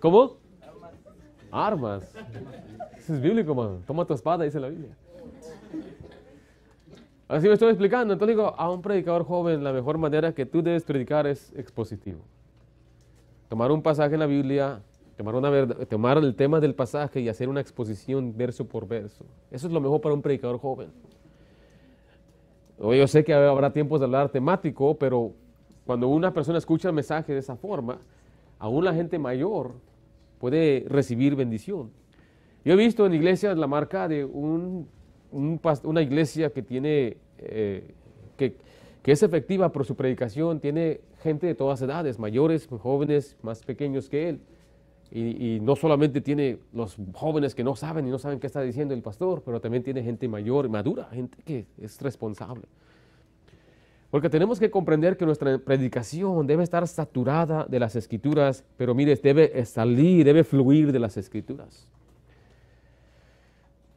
[0.00, 0.38] ¿Cómo?
[1.52, 2.12] Armas.
[3.06, 3.82] Eso es bíblico, mano.
[3.86, 4.90] Toma tu espada, dice la Biblia.
[7.28, 8.12] Así me estoy explicando.
[8.12, 12.18] Entonces digo, a un predicador joven, la mejor manera que tú debes predicar es expositivo.
[13.48, 14.82] Tomar un pasaje en la Biblia,
[15.16, 19.24] tomar, una verdad, tomar el tema del pasaje y hacer una exposición verso por verso.
[19.52, 20.90] Eso es lo mejor para un predicador joven.
[22.80, 25.30] Yo sé que habrá tiempos de hablar temático, pero
[25.84, 28.00] cuando una persona escucha el mensaje de esa forma,
[28.58, 29.74] aún la gente mayor
[30.40, 31.92] puede recibir bendición.
[32.66, 34.88] Yo he visto en iglesias la marca de un,
[35.30, 37.94] una iglesia que tiene, eh,
[38.36, 38.56] que,
[39.04, 44.30] es efectiva por su predicación, tiene gente de todas edades, mayores, jóvenes, más pequeños que
[44.30, 44.40] él.
[45.12, 45.20] Y,
[45.54, 48.94] y, no solamente tiene los jóvenes que no saben y no saben qué está diciendo
[48.94, 52.64] el pastor, pero también tiene gente mayor, madura, gente que es responsable.
[54.10, 59.14] Porque tenemos que comprender que nuestra predicación debe estar saturada de las escrituras, pero mire,
[59.14, 61.88] debe salir, debe fluir de las escrituras.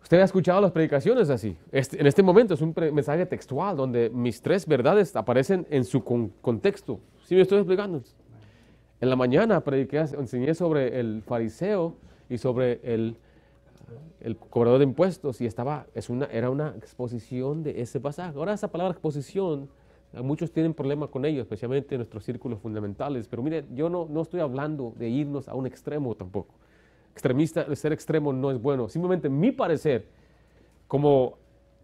[0.10, 1.56] Usted ha escuchado las predicaciones así.
[1.72, 6.04] Este, en este momento es un mensaje textual donde mis tres verdades aparecen en su
[6.04, 7.00] contexto.
[7.26, 8.02] ¿Sí me estoy explicando?
[9.02, 11.94] En la mañana prediqué, enseñé sobre el fariseo
[12.28, 13.18] y sobre el,
[14.22, 18.36] el cobrador de impuestos y estaba, es una, era una exposición de ese pasaje.
[18.36, 19.70] Ahora esa palabra exposición
[20.24, 23.28] Muchos tienen problemas con ello, especialmente en nuestros círculos fundamentales.
[23.28, 26.56] Pero mire, yo no, no estoy hablando de irnos a un extremo tampoco.
[27.20, 28.88] Extremista, ser extremo no es bueno.
[28.88, 30.06] Simplemente mi parecer,
[30.88, 31.38] como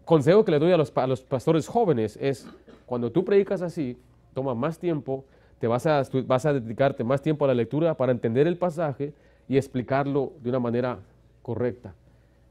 [0.06, 2.48] consejo que le doy a los, pastores jóvenes, es
[2.86, 3.98] cuando tú predicas así,
[4.32, 5.26] toma más tiempo,
[5.58, 9.12] te vas a, vas dedicarte más tiempo a la lectura para entender el pasaje
[9.46, 11.00] y explicarlo de una manera
[11.42, 11.92] correcta.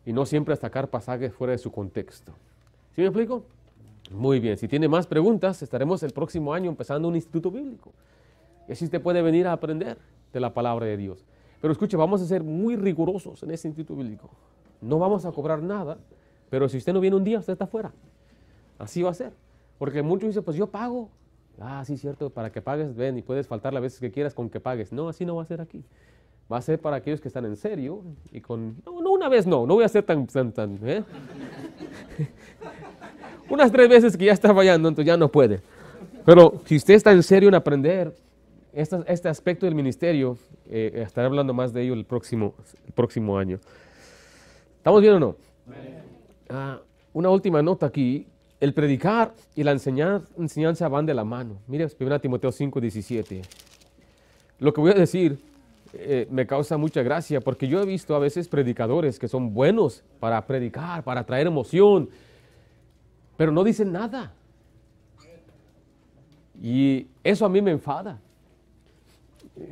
[0.05, 2.33] Y no siempre sacar pasajes fuera de su contexto.
[2.93, 3.45] ¿Sí me explico?
[4.11, 7.91] Muy bien, si tiene más preguntas, estaremos el próximo año empezando un instituto bíblico.
[8.69, 9.97] Y así usted puede venir a aprender
[10.31, 11.25] de la palabra de Dios.
[11.65, 14.29] Pero escuche, vamos a ser muy rigurosos en ese instituto bíblico.
[14.81, 15.97] no vamos a cobrar nada,
[16.47, 17.91] pero si usted no viene un día, usted está fuera.
[18.77, 19.33] Así va a ser.
[19.79, 21.09] Porque muchos dicen, pues yo pago.
[21.59, 24.47] Ah, sí, cierto, para que pagues, ven y puedes faltar las veces que quieras con
[24.47, 24.93] que pagues.
[24.93, 25.83] No, así no va a ser aquí.
[26.53, 28.75] Va a ser para aquellos que están en serio y con...
[28.85, 30.27] No, no una vez no, no voy a ser tan...
[30.27, 31.03] tan, tan ¿eh?
[33.49, 35.61] Unas tres veces que ya está fallando, entonces ya no puede.
[36.25, 38.13] Pero si usted está en serio en aprender
[38.75, 40.37] este, aspecto del ministerio,
[40.69, 42.53] eh, estaré hablando más de ello el próximo,
[42.93, 43.59] próximo año.
[44.77, 45.35] ¿Estamos bien o no?
[46.49, 46.79] Ah,
[47.13, 48.27] una última nota aquí.
[48.59, 51.57] El predicar y la enseñanza van de la mano.
[51.67, 53.41] Mire, 1 Timoteo 5, 17.
[54.59, 55.37] Lo que voy a decir
[55.93, 60.03] eh, me causa mucha gracia porque yo he visto a veces predicadores que son buenos
[60.19, 62.09] para predicar, para traer emoción,
[63.37, 64.33] pero no dicen nada.
[66.61, 68.19] Y eso a mí me enfada.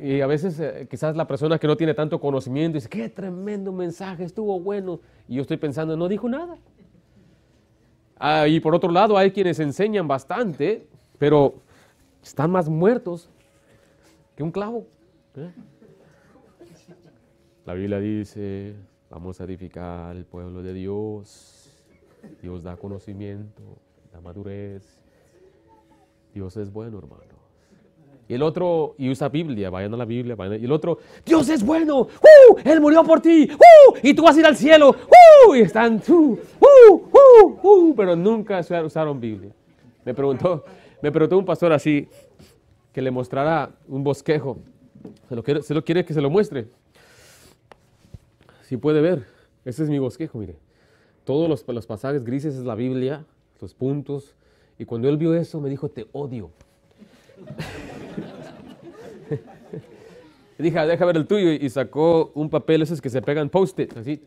[0.00, 3.70] Y a veces eh, quizás la persona que no tiene tanto conocimiento dice, qué tremendo
[3.70, 5.00] mensaje, estuvo bueno.
[5.28, 6.58] Y yo estoy pensando, no dijo nada.
[8.18, 10.86] Ah, y por otro lado hay quienes enseñan bastante,
[11.18, 11.56] pero
[12.22, 13.28] están más muertos
[14.36, 14.86] que un clavo.
[15.36, 15.52] ¿eh?
[17.66, 18.74] La Biblia dice,
[19.10, 21.70] vamos a edificar el pueblo de Dios.
[22.40, 23.62] Dios da conocimiento,
[24.12, 25.00] da madurez.
[26.32, 27.33] Dios es bueno, hermano.
[28.28, 31.64] Y el otro, y usa Biblia, vayan a la Biblia, y el otro, Dios es
[31.64, 32.56] bueno, ¡Uh!
[32.64, 33.96] Él murió por ti, ¡Uh!
[34.02, 35.54] y tú vas a ir al cielo, ¡Uh!
[35.54, 36.38] y están, ¡Uh!
[36.58, 37.58] ¡Uh!
[37.62, 37.94] ¡Uh!
[37.94, 39.52] pero nunca usaron Biblia.
[40.06, 40.64] Me preguntó,
[41.02, 42.08] me preguntó un pastor así,
[42.94, 44.56] que le mostrara un bosquejo,
[45.28, 46.68] se lo quiere, se lo quiere que se lo muestre.
[48.62, 49.26] Si puede ver,
[49.66, 50.56] ese es mi bosquejo, mire.
[51.24, 53.26] Todos los, los pasajes grises es la Biblia,
[53.60, 54.34] los puntos,
[54.78, 56.50] y cuando él vio eso me dijo, te odio.
[60.62, 61.50] Dije, ah, deja ver el tuyo.
[61.52, 64.22] Y sacó un papel, esos que se pegan post-it, así,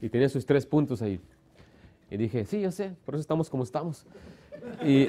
[0.00, 1.20] y tenía sus tres puntos ahí.
[2.10, 4.06] Y dije, sí, yo sé, por eso estamos como estamos.
[4.84, 5.06] Y,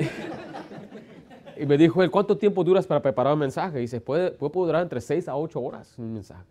[1.58, 3.80] y me dijo él, ¿cuánto tiempo duras para preparar un mensaje?
[3.80, 6.48] Y dice, puede, puede durar entre seis a ocho horas un mensaje.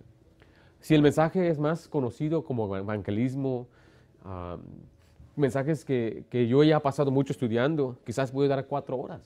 [0.81, 3.67] Si el mensaje es más conocido como evangelismo,
[5.35, 9.23] mensajes que, que, yo ya he pasado mucho estudiando, quizás puede dar cuatro horas.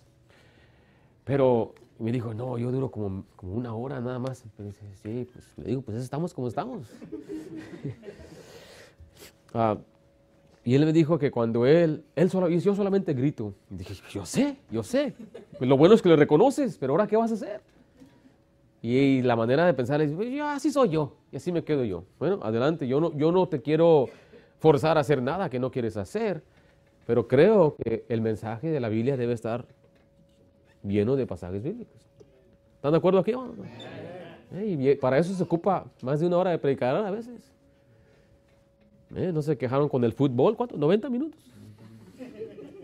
[1.25, 4.45] Pero me dijo, no, yo duro como, como una hora nada más.
[4.59, 6.89] Dice, sí, pues le digo, pues estamos como estamos.
[9.55, 9.77] Ah,
[10.65, 13.53] y él me dijo que cuando él, él solo, yo solamente grito.
[13.71, 15.15] Y dije, yo sé, yo sé.
[15.61, 17.61] Lo bueno es que le reconoces, pero ahora ¿qué vas a hacer?
[18.81, 22.05] Y, la manera de pensar es, pues, así soy yo, y así me quedo yo.
[22.19, 24.09] Bueno, adelante, yo no, yo no te quiero
[24.59, 26.43] forzar a hacer nada que no quieres hacer,
[27.07, 29.67] pero creo que el mensaje de la Biblia debe estar
[30.83, 32.09] lleno de pasajes bíblicos.
[32.77, 33.33] ¿Están de acuerdo aquí?
[34.61, 37.53] y para eso se ocupa más de una hora de predicar a veces.
[39.15, 40.77] Eh, no se quejaron con el fútbol, ¿cuánto?
[40.77, 41.41] 90 minutos.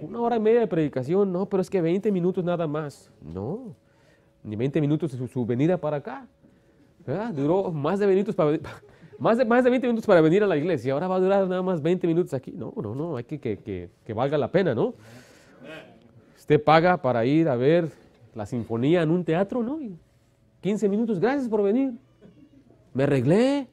[0.01, 3.11] Una hora y media de predicación, no, pero es que 20 minutos nada más.
[3.21, 3.75] No,
[4.45, 6.27] ni 20 minutos su, venida para acá.
[7.35, 8.59] Duró más de, minutos para,
[9.19, 10.93] más, de, más de 20 minutos para venir a la iglesia.
[10.93, 12.53] Ahora va a durar nada más 20 minutos aquí.
[12.53, 14.95] No, no, no, hay que que, que valga la pena, ¿no?
[16.49, 17.91] Usted paga para ir a ver
[18.35, 19.79] la sinfonía en un teatro, ¿no?
[20.63, 21.93] 15 minutos, gracias por venir.
[22.95, 23.67] Me arreglé,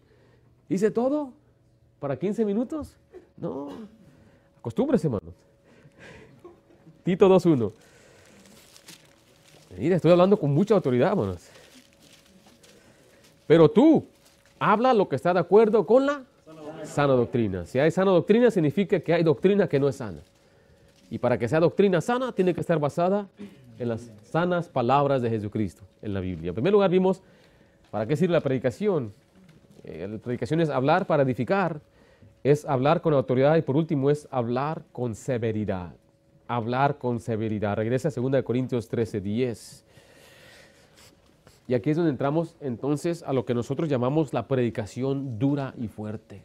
[0.67, 1.31] hice todo
[2.01, 2.97] para 15 minutos.
[3.37, 3.69] No,
[4.59, 5.31] acostúmbrese, hermano.
[7.05, 7.71] Tito 2.1.
[9.77, 11.47] Mira, estoy hablando con mucha autoridad, hermanos.
[13.47, 14.05] Pero tú,
[14.59, 16.23] habla lo que está de acuerdo con la
[16.83, 17.65] sana doctrina.
[17.65, 20.19] Si hay sana doctrina, significa que hay doctrina que no es sana.
[21.09, 23.27] Y para que sea doctrina sana, tiene que estar basada
[23.77, 26.49] en las sanas palabras de Jesucristo en la Biblia.
[26.49, 27.21] En primer lugar, vimos
[27.91, 29.13] para qué sirve la predicación.
[29.83, 31.79] Eh, la predicación es hablar para edificar,
[32.43, 35.93] es hablar con autoridad y por último es hablar con severidad.
[36.47, 37.75] Hablar con severidad.
[37.75, 39.85] Regresa a 2 Corintios 13, 10.
[41.67, 45.87] Y aquí es donde entramos entonces a lo que nosotros llamamos la predicación dura y
[45.87, 46.43] fuerte.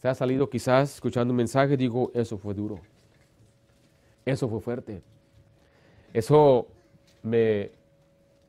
[0.00, 2.80] Usted ha salido quizás escuchando un mensaje y digo, eso fue duro.
[4.24, 5.02] Eso fue fuerte.
[6.14, 6.66] Eso
[7.22, 7.70] me,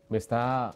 [0.08, 0.74] me está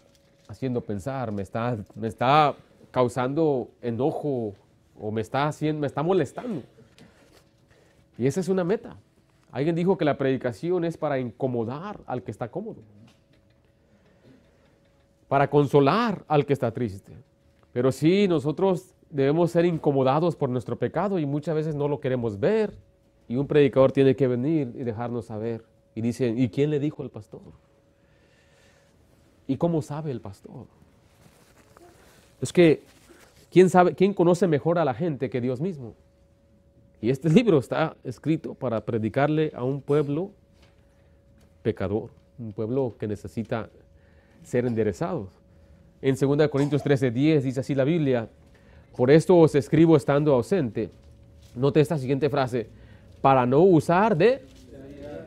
[0.49, 2.55] haciendo pensar, me está, me está
[2.91, 4.53] causando enojo
[4.99, 6.61] o me está, haciendo, me está molestando.
[8.17, 8.97] Y esa es una meta.
[9.53, 12.81] Alguien dijo que la predicación es para incomodar al que está cómodo,
[15.29, 17.13] para consolar al que está triste.
[17.71, 22.37] Pero sí, nosotros debemos ser incomodados por nuestro pecado y muchas veces no lo queremos
[22.37, 22.73] ver.
[23.29, 25.63] Y un predicador tiene que venir y dejarnos saber.
[25.95, 27.41] Y dicen, ¿y quién le dijo al pastor?
[29.47, 30.65] ¿Y cómo sabe el pastor?
[32.41, 32.81] Es que
[33.49, 35.95] ¿quién, sabe, ¿quién conoce mejor a la gente que Dios mismo?
[37.01, 40.31] Y este libro está escrito para predicarle a un pueblo
[41.63, 43.69] pecador, un pueblo que necesita
[44.43, 45.29] ser enderezado.
[46.01, 48.29] En 2 Corintios 13, 10 dice así la Biblia,
[48.95, 50.89] por esto os escribo estando ausente.
[51.55, 52.67] Note esta siguiente frase,
[53.21, 54.43] para no usar de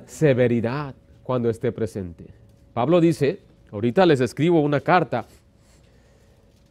[0.07, 2.27] severidad cuando esté presente.
[2.73, 3.41] Pablo dice,
[3.73, 5.27] ahorita les escribo una carta,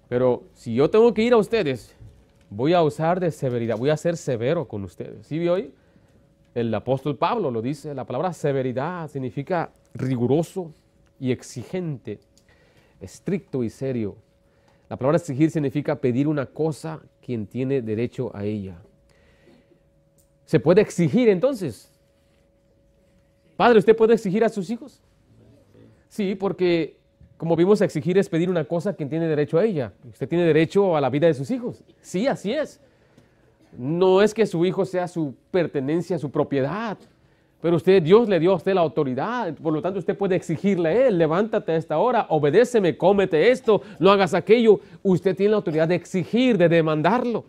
[0.07, 1.95] pero si yo tengo que ir a ustedes,
[2.49, 5.27] voy a usar de severidad, voy a ser severo con ustedes.
[5.27, 5.73] ¿Sí vio hoy?
[6.55, 10.71] El apóstol Pablo lo dice, la palabra severidad significa riguroso
[11.19, 12.19] y exigente,
[12.99, 14.15] estricto y serio.
[14.89, 18.77] La palabra exigir significa pedir una cosa quien tiene derecho a ella.
[20.45, 21.91] ¿Se puede exigir entonces?
[23.57, 25.01] Padre, ¿usted puede exigir a sus hijos?
[26.07, 26.97] Sí, porque
[27.38, 29.93] como vimos, exigir es pedir una cosa quien tiene derecho a ella.
[30.09, 31.83] Usted tiene derecho a la vida de sus hijos.
[32.01, 32.81] Sí, así es.
[33.77, 36.97] No es que su hijo sea su pertenencia, su propiedad.
[37.62, 40.89] Pero usted, Dios le dio a usted la autoridad, por lo tanto usted puede exigirle
[40.89, 44.80] a Él, levántate a esta hora, obedéceme, cómete esto, no hagas aquello.
[45.01, 47.45] Usted tiene la autoridad de exigir, de demandarlo.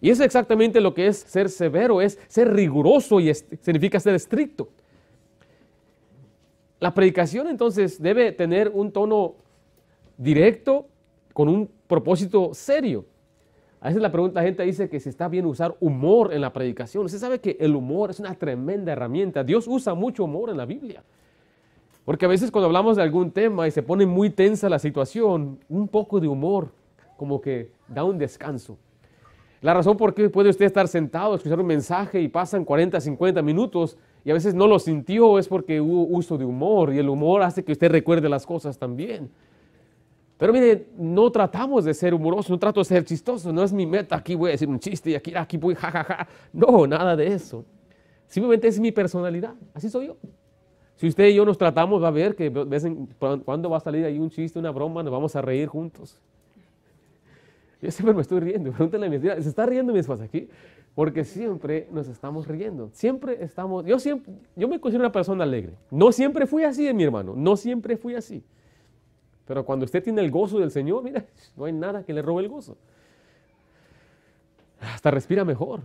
[0.00, 4.68] Y es exactamente lo que es ser severo, es ser riguroso y significa ser estricto.
[6.80, 9.34] La predicación entonces debe tener un tono
[10.16, 10.86] directo
[11.32, 13.04] con un propósito serio.
[13.80, 16.52] A veces la pregunta, la gente dice que si está bien usar humor en la
[16.52, 17.04] predicación.
[17.04, 19.44] Usted sabe que el humor es una tremenda herramienta.
[19.44, 21.04] Dios usa mucho humor en la Biblia.
[22.04, 25.60] Porque a veces cuando hablamos de algún tema y se pone muy tensa la situación,
[25.68, 26.72] un poco de humor
[27.16, 28.78] como que da un descanso.
[29.60, 33.42] La razón por qué puede usted estar sentado, escuchar un mensaje y pasan 40, 50
[33.42, 37.08] minutos y a veces no lo sintió es porque hubo uso de humor y el
[37.08, 39.30] humor hace que usted recuerde las cosas también.
[40.38, 43.86] Pero mire, no tratamos de ser humorosos, no trato de ser chistoso, no es mi
[43.86, 46.28] meta, aquí voy a decir un chiste y aquí, aquí voy jajaja.
[46.52, 47.64] No, nada de eso.
[48.28, 50.16] Simplemente es mi personalidad, así soy yo.
[50.94, 52.52] Si usted y yo nos tratamos, va a ver que
[53.44, 56.20] cuando va a salir ahí un chiste, una broma, nos vamos a reír juntos.
[57.80, 58.72] Yo siempre me estoy riendo.
[58.76, 60.48] Pregúntenle a mi ¿se está riendo mi esposa aquí?
[60.94, 62.90] Porque siempre nos estamos riendo.
[62.92, 63.86] Siempre estamos.
[63.86, 65.74] Yo, siempre, yo me considero una persona alegre.
[65.90, 67.34] No siempre fui así, mi hermano.
[67.36, 68.42] No siempre fui así.
[69.48, 71.24] Pero cuando usted tiene el gozo del Señor, mira,
[71.56, 72.76] no hay nada que le robe el gozo.
[74.80, 75.80] Hasta respira mejor.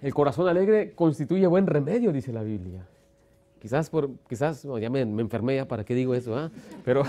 [0.00, 2.84] El corazón alegre constituye buen remedio, dice la Biblia.
[3.60, 6.50] Quizás, por, quizás ya me, enfermé, ya para qué digo eso, ¿ah?
[6.84, 7.04] pero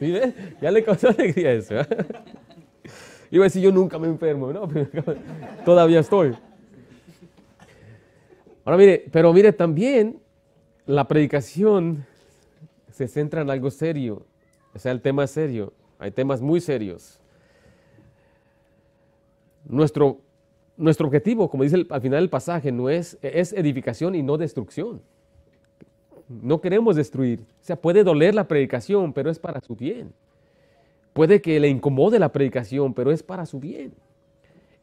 [0.62, 1.80] ya le causó alegría eso.
[1.80, 1.86] ¿ah?
[3.30, 4.68] Iba a decir, yo nunca me enfermo, ¿no?
[5.64, 6.34] Todavía estoy.
[8.64, 10.20] Ahora mire, pero mire, también
[10.86, 12.06] la predicación
[12.90, 14.24] se centra en algo serio.
[14.74, 15.72] O sea, el tema es serio.
[15.98, 17.18] Hay temas muy serios.
[19.64, 20.18] Nuestro,
[20.76, 25.02] nuestro objetivo, como dice al final del pasaje, no es, es edificación y no destrucción.
[26.28, 27.40] No queremos destruir.
[27.40, 30.12] O sea, puede doler la predicación, pero es para su bien.
[31.12, 33.92] Puede que le incomode la predicación, pero es para su bien.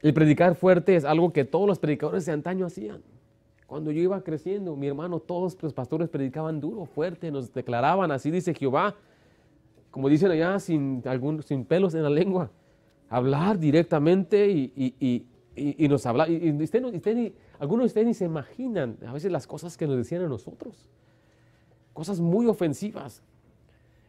[0.02, 3.02] El predicar fuerte es algo que todos los predicadores de antaño hacían.
[3.66, 8.32] Cuando yo iba creciendo, mi hermano, todos los pastores predicaban duro, fuerte, nos declaraban, así
[8.32, 8.96] dice Jehová,
[9.92, 12.52] como dicen allá, sin, algún, sin pelos en la lengua,
[13.10, 16.30] hablar directamente y, nos hablar.
[16.30, 16.50] Y,
[17.60, 20.90] algunos de ustedes ni se imaginan a veces las cosas que nos decían a nosotros.
[21.94, 23.24] Cosas muy ofensivas.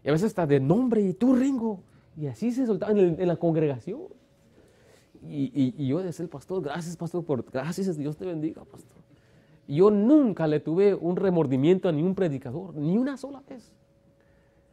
[0.05, 1.81] Y a veces hasta de nombre, y tú, Ringo,
[2.17, 4.03] y así se soltaban en, la congregación.
[5.23, 8.99] Y, y, yo decía el pastor, gracias pastor, por, gracias, Dios te bendiga pastor.
[9.67, 13.78] Y yo nunca le tuve un remordimiento a ningún predicador, ni una sola vez.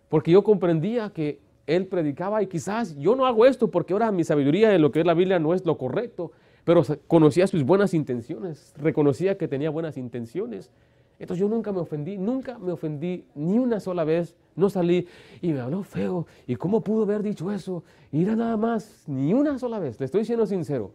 [0.09, 4.23] Porque yo comprendía que él predicaba y quizás yo no hago esto porque ahora mi
[4.23, 6.31] sabiduría de lo que es la Biblia no es lo correcto,
[6.63, 10.71] pero conocía sus buenas intenciones, reconocía que tenía buenas intenciones
[11.17, 14.35] entonces yo nunca me ofendí, nunca me ofendí ni una sola vez.
[14.55, 15.07] No salí
[15.41, 16.27] y me habló feo.
[16.47, 17.83] ¿Y cómo pudo haber dicho eso?
[18.11, 19.99] Y era nada más, ni una sola vez.
[19.99, 20.91] Le estoy siendo sincero.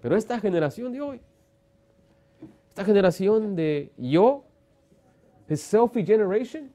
[0.00, 1.20] Pero esta generación de hoy,
[2.68, 4.44] esta generación de yo,
[5.46, 6.70] the selfie generation,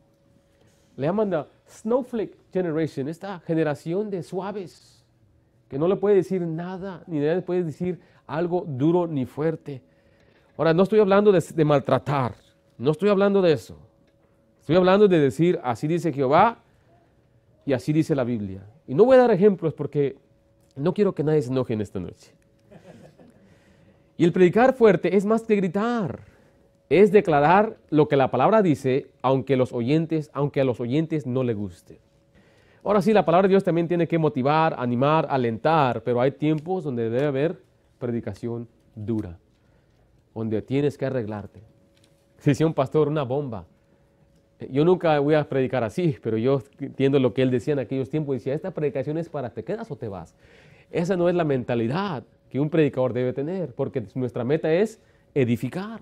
[0.95, 5.03] le llaman la snowflake generation, esta generación de suaves,
[5.67, 9.81] que no le puede decir nada, ni le puede decir algo duro ni fuerte.
[10.57, 12.35] Ahora, no estoy hablando de maltratar,
[12.77, 13.77] no estoy hablando de eso.
[14.59, 16.57] Estoy hablando de decir, así dice Jehová
[17.65, 18.67] y así dice la Biblia.
[18.87, 20.17] Y no voy a dar ejemplos porque
[20.75, 22.33] no quiero que nadie se enoje en esta noche.
[24.17, 26.19] Y el predicar fuerte es más que gritar,
[26.89, 31.99] es declarar lo que la palabra dice, aunque a los oyentes no le guste.
[32.83, 36.83] Ahora sí, la palabra de Dios también tiene que motivar, animar, alentar, pero hay tiempos
[36.83, 37.63] donde debe haber
[37.97, 39.39] predicación dura,
[40.35, 41.61] donde tienes que arreglarte.
[42.37, 43.65] Si decía un pastor, una bomba.
[44.69, 48.09] Yo nunca voy a predicar así, pero yo entiendo lo que él decía en aquellos
[48.09, 48.35] tiempos.
[48.35, 50.35] Decía, esta predicación es para te quedas o te vas.
[50.91, 55.01] Esa no es la mentalidad que un predicador debe tener, porque nuestra meta es
[55.33, 56.01] edificar.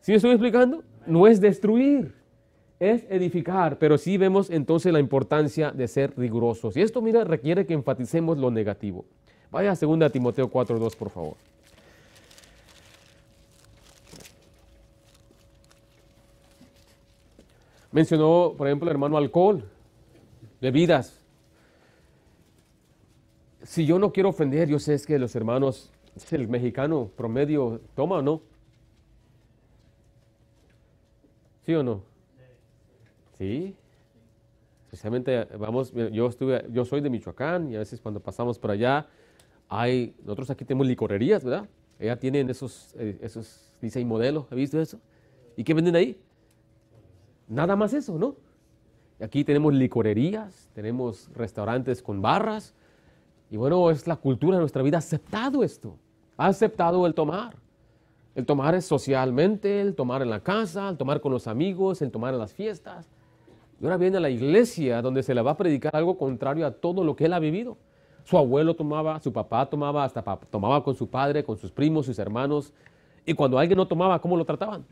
[0.00, 0.82] ¿Sí me estoy explicando?
[1.06, 2.20] No es destruir
[2.80, 6.76] es edificar, pero sí vemos entonces la importancia de ser rigurosos.
[6.78, 9.04] Y esto, mira, requiere que enfaticemos lo negativo.
[9.50, 11.34] Vaya a 2 Timoteo 4.2, por favor.
[17.92, 19.62] Mencionó, por ejemplo, el hermano alcohol,
[20.60, 21.18] bebidas.
[23.62, 25.90] Si yo no quiero ofender, yo sé que los hermanos,
[26.30, 28.40] el mexicano promedio toma o no.
[31.64, 32.02] ¿Sí o no?
[33.38, 33.74] Sí.
[34.86, 39.06] Especialmente, vamos, yo estuve, yo soy de Michoacán y a veces cuando pasamos por allá,
[39.68, 41.68] hay, nosotros aquí tenemos licorerías, ¿verdad?
[41.98, 45.00] Ella tienen esos, eh, esos, dice ahí modelo, ¿ha visto eso?
[45.56, 46.20] ¿Y qué venden ahí?
[47.46, 48.34] Nada más eso, ¿no?
[49.20, 52.74] Aquí tenemos licorerías, tenemos restaurantes con barras,
[53.50, 55.96] y bueno, es la cultura de nuestra vida, ha aceptado esto,
[56.36, 57.56] ha aceptado el tomar.
[58.34, 62.32] El tomar socialmente, el tomar en la casa, el tomar con los amigos, el tomar
[62.32, 63.08] en las fiestas.
[63.80, 66.70] Y ahora viene a la iglesia donde se le va a predicar algo contrario a
[66.70, 67.76] todo lo que él ha vivido.
[68.24, 72.18] Su abuelo tomaba, su papá tomaba, hasta tomaba con su padre, con sus primos, sus
[72.18, 72.72] hermanos.
[73.24, 74.84] Y cuando alguien no tomaba, ¿cómo lo trataban?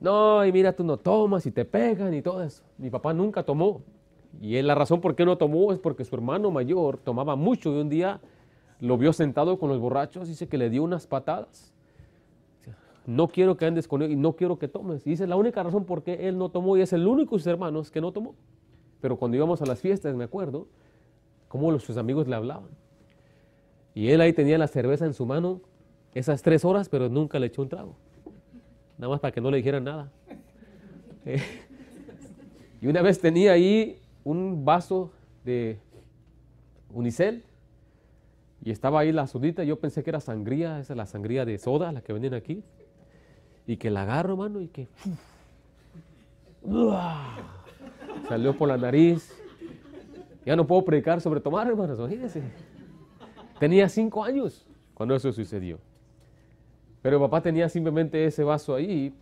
[0.00, 2.62] No, y mira, tú no tomas y te pegan y todo eso.
[2.78, 3.82] Mi papá nunca tomó.
[4.40, 7.80] Y la razón por qué no tomó es porque su hermano mayor tomaba mucho y
[7.80, 8.20] un día
[8.80, 11.72] lo vio sentado con los borrachos, dice que le dio unas patadas
[13.08, 15.06] no quiero que andes con él y no quiero que tomes.
[15.06, 17.40] Y dice, la única razón por qué él no tomó y es el único de
[17.40, 18.34] sus hermanos que no tomó.
[19.00, 20.68] Pero cuando íbamos a las fiestas, me acuerdo,
[21.48, 22.68] cómo sus amigos le hablaban.
[23.94, 25.62] Y él ahí tenía la cerveza en su mano
[26.12, 27.96] esas tres horas, pero nunca le echó un trago.
[28.98, 30.12] Nada más para que no le dijeran nada.
[32.82, 35.12] y una vez tenía ahí un vaso
[35.46, 35.78] de
[36.92, 37.42] unicel
[38.64, 39.64] y estaba ahí la sudita.
[39.64, 42.62] Yo pensé que era sangría, esa es la sangría de soda, la que venden aquí
[43.66, 44.88] y que la agarro, hermano, y que
[48.28, 49.34] salió por la nariz.
[50.44, 52.42] Ya no puedo predicar sobre tomar, hermanos, imagínense.
[53.58, 55.78] Tenía cinco años cuando eso sucedió.
[57.02, 59.14] Pero papá tenía simplemente ese vaso ahí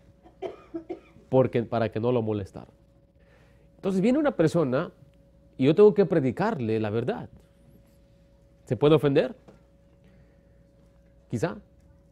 [1.28, 2.68] porque, para que no lo molestara.
[3.76, 4.92] Entonces viene una persona
[5.58, 7.28] y yo tengo que predicarle la verdad.
[8.66, 9.34] ¿Se puede ofender?
[11.30, 11.56] Quizá.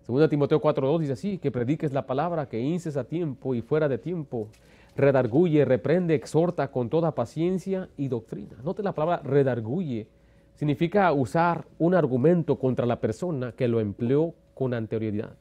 [0.02, 3.88] Segunda Timoteo 4.2 dice así, que prediques la palabra, que inces a tiempo y fuera
[3.88, 4.48] de tiempo,
[4.96, 8.57] redarguye, reprende, exhorta con toda paciencia y doctrina.
[8.62, 10.07] Note la palabra redarguye,
[10.55, 15.32] significa usar un argumento contra la persona que lo empleó con anterioridad.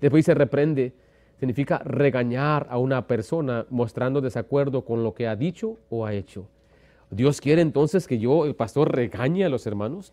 [0.00, 0.92] Después dice reprende,
[1.38, 6.46] significa regañar a una persona mostrando desacuerdo con lo que ha dicho o ha hecho.
[7.10, 10.12] Dios quiere entonces que yo, el pastor, regañe a los hermanos.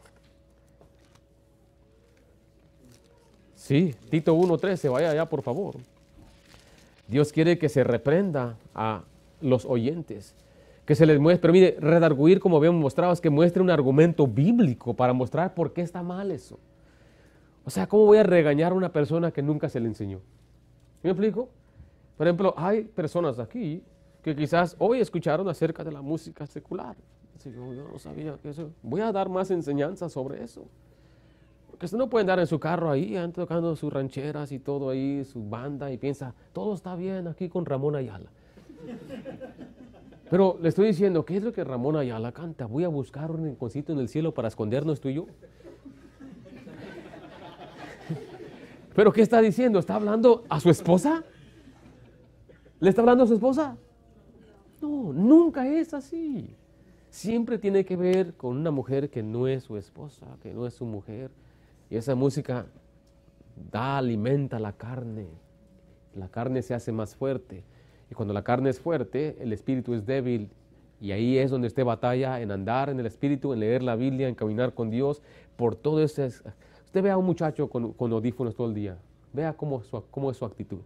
[3.65, 5.77] Sí, Tito 1.13, vaya allá por favor.
[7.07, 9.01] Dios quiere que se reprenda a
[9.41, 10.35] los oyentes,
[10.85, 14.27] que se les muestre, pero mire, redarguir como habíamos mostrado es que muestre un argumento
[14.27, 16.59] bíblico para mostrar por qué está mal eso.
[17.63, 20.19] O sea, ¿cómo voy a regañar a una persona que nunca se le enseñó?
[21.01, 21.49] ¿Me explico?
[22.17, 23.81] Por ejemplo, hay personas aquí
[24.21, 26.95] que quizás hoy escucharon acerca de la música secular.
[27.43, 28.69] Yo, no sabía que eso.
[28.83, 30.67] Voy a dar más enseñanza sobre eso.
[31.75, 35.25] Porque usted no puede andar en su carro ahí, tocando sus rancheras y todo ahí,
[35.25, 38.29] su banda, y piensa, todo está bien aquí con Ramón Ayala.
[40.29, 42.65] Pero le estoy diciendo, ¿qué es lo que Ramón Ayala canta?
[42.65, 45.25] Voy a buscar un rinconcito en el cielo para escondernos tú y yo.
[48.95, 49.77] ¿Pero qué está diciendo?
[49.77, 51.25] ¿Está hablando a su esposa?
[52.79, 53.75] ¿Le está hablando a su esposa?
[54.81, 56.55] No, nunca es así.
[57.09, 60.73] Siempre tiene que ver con una mujer que no es su esposa, que no es
[60.73, 61.31] su mujer,
[61.89, 62.65] y esa música
[63.71, 65.27] da, alimenta la carne.
[66.15, 67.63] La carne se hace más fuerte.
[68.09, 70.49] Y cuando la carne es fuerte, el espíritu es débil.
[71.01, 74.27] Y ahí es donde esté batalla en andar en el espíritu, en leer la Biblia,
[74.27, 75.21] en caminar con Dios.
[75.55, 76.25] Por todo ese...
[76.25, 78.97] Usted ve a un muchacho con, audífonos todo el día.
[79.33, 80.79] Vea cómo, cómo es su actitud.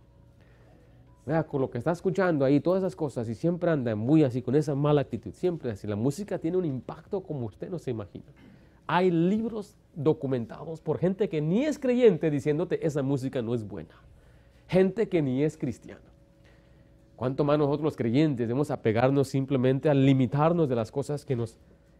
[1.25, 4.41] Vea con lo que está escuchando ahí, todas esas cosas, y siempre anda muy así,
[4.41, 5.31] con esa mala actitud.
[5.31, 5.85] Siempre así.
[5.85, 8.25] La música tiene un impacto como usted no se imagina.
[8.91, 13.93] Hay libros documentados por gente que ni es creyente diciéndote esa música no es buena.
[14.67, 16.01] Gente que ni es cristiana.
[17.15, 21.55] ¿Cuánto más nosotros los creyentes debemos apegarnos simplemente a limitarnos de las cosas que nos...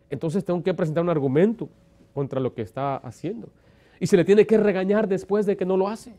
[0.09, 1.69] Entonces tengo que presentar un argumento
[2.15, 3.49] contra lo que está haciendo.
[3.99, 6.15] Y se le tiene que regañar después de que no lo hace.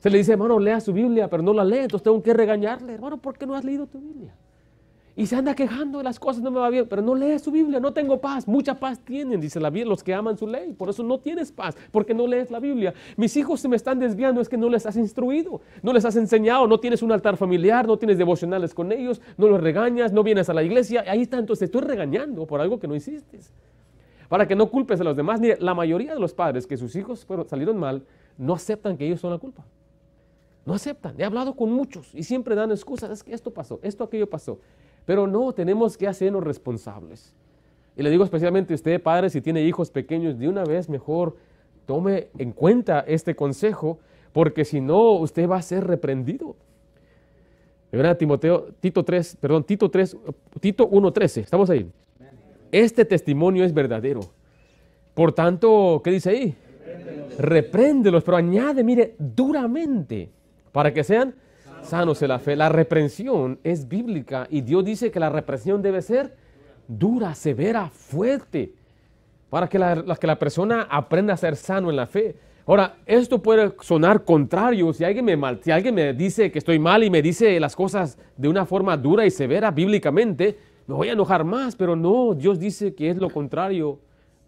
[0.00, 2.92] Se le dice, hermano, lea su Biblia, pero no la lee, entonces tengo que regañarle,
[2.92, 4.34] hermano, ¿por qué no has leído tu Biblia?
[5.18, 7.50] Y se anda quejando de las cosas, no me va bien, pero no lees su
[7.50, 8.46] Biblia, no tengo paz.
[8.46, 10.74] Mucha paz tienen, dice la Biblia, los que aman su ley.
[10.74, 12.92] Por eso no tienes paz, porque no lees la Biblia.
[13.16, 16.16] Mis hijos se me están desviando, es que no les has instruido, no les has
[16.16, 20.22] enseñado, no tienes un altar familiar, no tienes devocionales con ellos, no los regañas, no
[20.22, 21.02] vienes a la iglesia.
[21.08, 23.40] Ahí está, entonces estoy regañando por algo que no hiciste.
[24.28, 25.40] Para que no culpes a los demás.
[25.60, 28.02] La mayoría de los padres que sus hijos fueron, salieron mal,
[28.36, 29.64] no aceptan que ellos son la culpa.
[30.66, 31.14] No aceptan.
[31.16, 33.08] He hablado con muchos y siempre dan excusas.
[33.10, 34.58] Es que esto pasó, esto, aquello pasó.
[35.06, 37.32] Pero no, tenemos que hacernos responsables.
[37.96, 41.36] Y le digo especialmente a usted, padre, si tiene hijos pequeños, de una vez mejor
[41.86, 43.98] tome en cuenta este consejo,
[44.32, 46.56] porque si no, usted va a ser reprendido.
[47.88, 50.16] Primera Timoteo, Tito 3, perdón, Tito 3,
[50.60, 51.90] Tito 1.13, estamos ahí.
[52.70, 54.20] Este testimonio es verdadero.
[55.14, 56.54] Por tanto, ¿qué dice ahí?
[57.38, 60.28] Repréndelos, pero añade, mire, duramente,
[60.72, 61.34] para que sean
[61.86, 62.56] sanos en la fe.
[62.56, 66.36] La reprensión es bíblica y Dios dice que la reprensión debe ser
[66.88, 68.72] dura, severa, fuerte,
[69.50, 72.36] para que la, que la persona aprenda a ser sano en la fe.
[72.66, 74.92] Ahora, esto puede sonar contrario.
[74.92, 77.76] Si alguien, me mal, si alguien me dice que estoy mal y me dice las
[77.76, 82.34] cosas de una forma dura y severa bíblicamente, me voy a enojar más, pero no,
[82.34, 84.00] Dios dice que es lo contrario.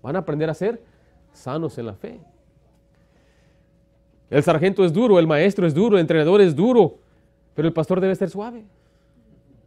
[0.02, 0.82] Van a aprender a ser
[1.32, 2.20] sanos en la fe.
[4.30, 6.98] El sargento es duro, el maestro es duro, el entrenador es duro,
[7.58, 8.62] pero el pastor debe ser suave.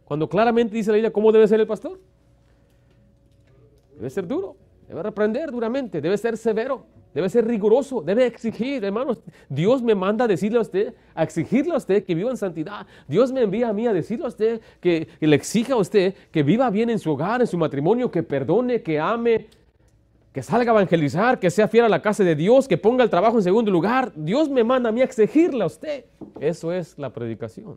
[0.06, 2.00] Cuando claramente dice la Biblia cómo debe ser el pastor.
[3.96, 4.56] Debe ser duro,
[4.88, 9.20] debe reprender duramente, debe ser severo, debe ser riguroso, debe exigir, hermanos.
[9.46, 12.86] Dios me manda a decirle a usted, a exigirle a usted que viva en santidad.
[13.06, 16.14] Dios me envía a mí a decirle a usted que, que le exija a usted
[16.30, 19.48] que viva bien en su hogar, en su matrimonio, que perdone, que ame,
[20.32, 23.10] que salga a evangelizar, que sea fiel a la casa de Dios, que ponga el
[23.10, 24.12] trabajo en segundo lugar.
[24.14, 26.06] Dios me manda a mí a exigirle a usted.
[26.40, 27.76] Eso es la predicación.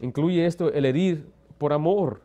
[0.00, 1.26] Incluye esto el herir
[1.56, 2.20] por amor.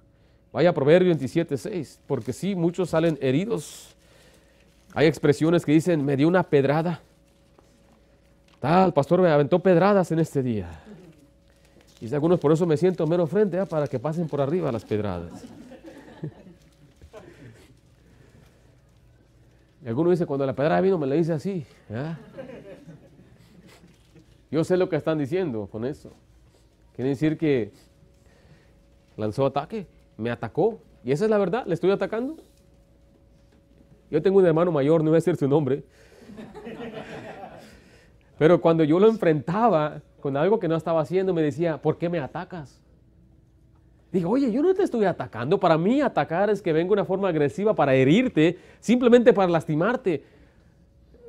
[0.51, 3.95] Vaya Proverbio 27, 6, porque sí, muchos salen heridos.
[4.93, 7.01] Hay expresiones que dicen, me dio una pedrada.
[8.59, 10.67] Tal, pastor me aventó pedradas en este día.
[12.01, 13.65] Y algunos por eso me siento mero frente, ¿eh?
[13.65, 15.43] para que pasen por arriba las pedradas.
[19.87, 21.65] Alguno dice, cuando la pedrada vino, me la dice así.
[24.51, 26.11] Yo sé lo que están diciendo con eso.
[26.93, 27.71] Quiere decir que
[29.15, 30.81] lanzó ataque, me atacó.
[31.05, 32.35] Y esa es la verdad, le estoy atacando.
[34.11, 35.85] Yo tengo un hermano mayor, no voy a decir su nombre.
[38.37, 42.09] Pero cuando yo lo enfrentaba con algo que no estaba haciendo, me decía, ¿por qué
[42.09, 42.81] me atacas?
[44.17, 45.59] Digo, oye, yo no te estoy atacando.
[45.59, 50.23] Para mí atacar es que venga una forma agresiva para herirte, simplemente para lastimarte.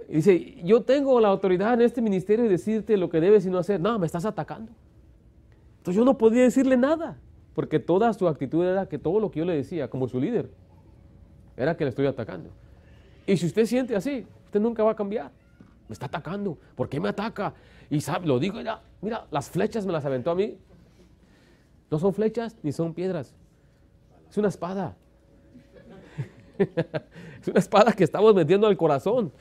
[0.08, 3.58] dice, yo tengo la autoridad en este ministerio de decirte lo que debes y no
[3.58, 3.78] hacer.
[3.78, 4.72] No, me estás atacando.
[5.76, 7.18] Entonces yo no podía decirle nada,
[7.52, 10.48] porque toda su actitud era que todo lo que yo le decía como su líder
[11.54, 12.48] era que le estoy atacando.
[13.26, 15.30] Y si usted siente así, usted nunca va a cambiar.
[15.88, 16.56] Me está atacando.
[16.74, 17.52] ¿Por qué me ataca?
[17.90, 20.56] Y sabe, lo digo, mira, mira, las flechas me las aventó a mí.
[21.90, 23.34] No son flechas ni son piedras.
[24.30, 24.96] Es una espada.
[26.58, 29.32] es una espada que estamos metiendo al corazón.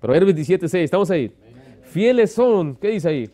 [0.00, 1.34] Proverbios 17, 6, estamos ahí.
[1.82, 3.30] Fieles son, ¿qué dice ahí?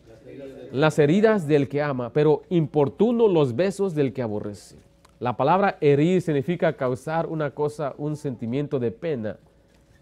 [0.71, 4.77] Las heridas del que ama, pero importuno los besos del que aborrece.
[5.19, 9.37] La palabra herir significa causar una cosa, un sentimiento de pena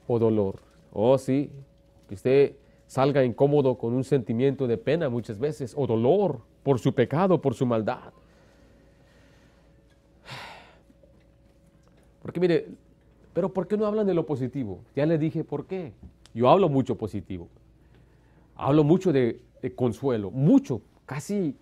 [0.08, 0.60] o dolor.
[0.94, 1.50] Oh, sí,
[2.08, 6.94] que usted salga incómodo con un sentimiento de pena muchas veces o dolor por su
[6.94, 8.14] pecado, por su maldad.
[12.30, 12.68] Porque mire,
[13.34, 14.82] pero ¿por qué no hablan de lo positivo?
[14.96, 15.94] Ya le dije por qué.
[16.32, 17.48] Yo hablo mucho positivo.
[18.56, 19.42] Hablo mucho de,
[19.76, 21.56] consuelo, mucho, casi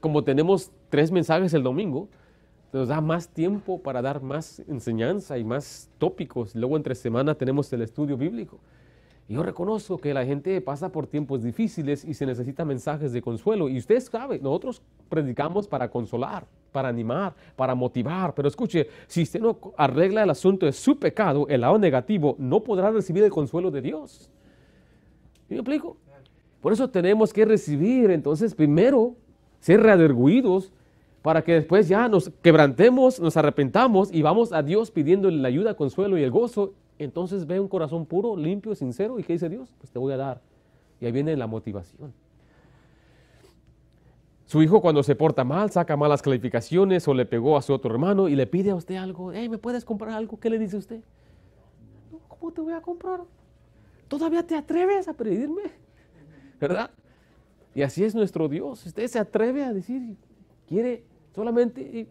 [0.00, 2.08] como tenemos tres mensajes el domingo,
[2.72, 6.54] nos da más tiempo para dar más enseñanza y más tópicos.
[6.54, 8.58] Luego entre semana tenemos el estudio bíblico.
[9.28, 13.68] Yo reconozco que la gente pasa por tiempos difíciles y se necesita mensajes de consuelo.
[13.68, 18.34] Y usted sabe, nosotros predicamos para consolar, para animar, para motivar.
[18.34, 22.60] Pero escuche, si usted no arregla el asunto de su pecado, el lado negativo, no
[22.60, 24.30] podrá recibir el consuelo de Dios.
[25.48, 25.96] ¿Me explico?
[26.60, 29.14] Por eso tenemos que recibir, entonces, primero,
[29.60, 30.72] ser readerguidos
[31.22, 35.74] para que después ya nos quebrantemos, nos arrepentamos y vamos a Dios pidiéndole la ayuda,
[35.74, 36.74] consuelo y el gozo
[37.04, 39.74] entonces ve un corazón puro, limpio, sincero, ¿y qué dice Dios?
[39.78, 40.42] Pues te voy a dar.
[41.00, 42.12] Y ahí viene la motivación.
[44.50, 47.92] Su hijo cuando se porta mal, saca malas calificaciones o le pegó a su otro
[47.92, 49.28] hermano y le pide a usted algo.
[49.28, 50.40] ¿me puedes comprar algo?
[50.40, 51.02] ¿Qué le dice usted?
[52.26, 53.20] ¿Cómo te voy a comprar?
[54.08, 55.62] ¿Todavía te atreves a pedirme?
[56.58, 56.90] ¿Verdad?
[57.76, 58.84] Y así es nuestro Dios.
[58.84, 60.16] Usted se atreve a decir,
[60.66, 62.08] quiere solamente...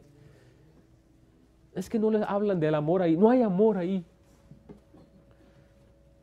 [1.75, 3.17] Es que no le hablan del amor ahí.
[3.17, 4.05] No hay amor ahí.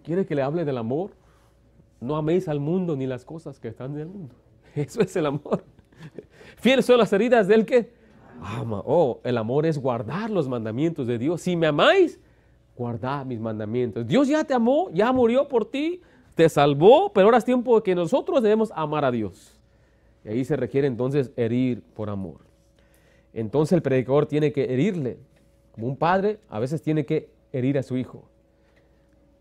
[0.03, 1.11] ¿Quiere que le hable del amor?
[2.01, 4.35] No améis al mundo ni las cosas que están en el mundo.
[4.75, 5.76] Eso es el amor.
[6.57, 7.93] Fieles son las heridas del que
[8.41, 8.83] ama.
[8.85, 11.41] Oh, el amor es guardar los mandamientos de Dios.
[11.41, 12.21] Si me amáis,
[12.77, 14.07] guardad mis mandamientos.
[14.07, 16.03] Dios ya te amó, ya murió por ti,
[16.35, 19.59] te salvó, pero ahora es tiempo de que nosotros debemos amar a Dios.
[20.25, 22.41] Y ahí se requiere entonces herir por amor.
[23.33, 25.19] Entonces el predicador tiene que herirle.
[25.73, 28.25] Como un padre a veces tiene que herir a su hijo.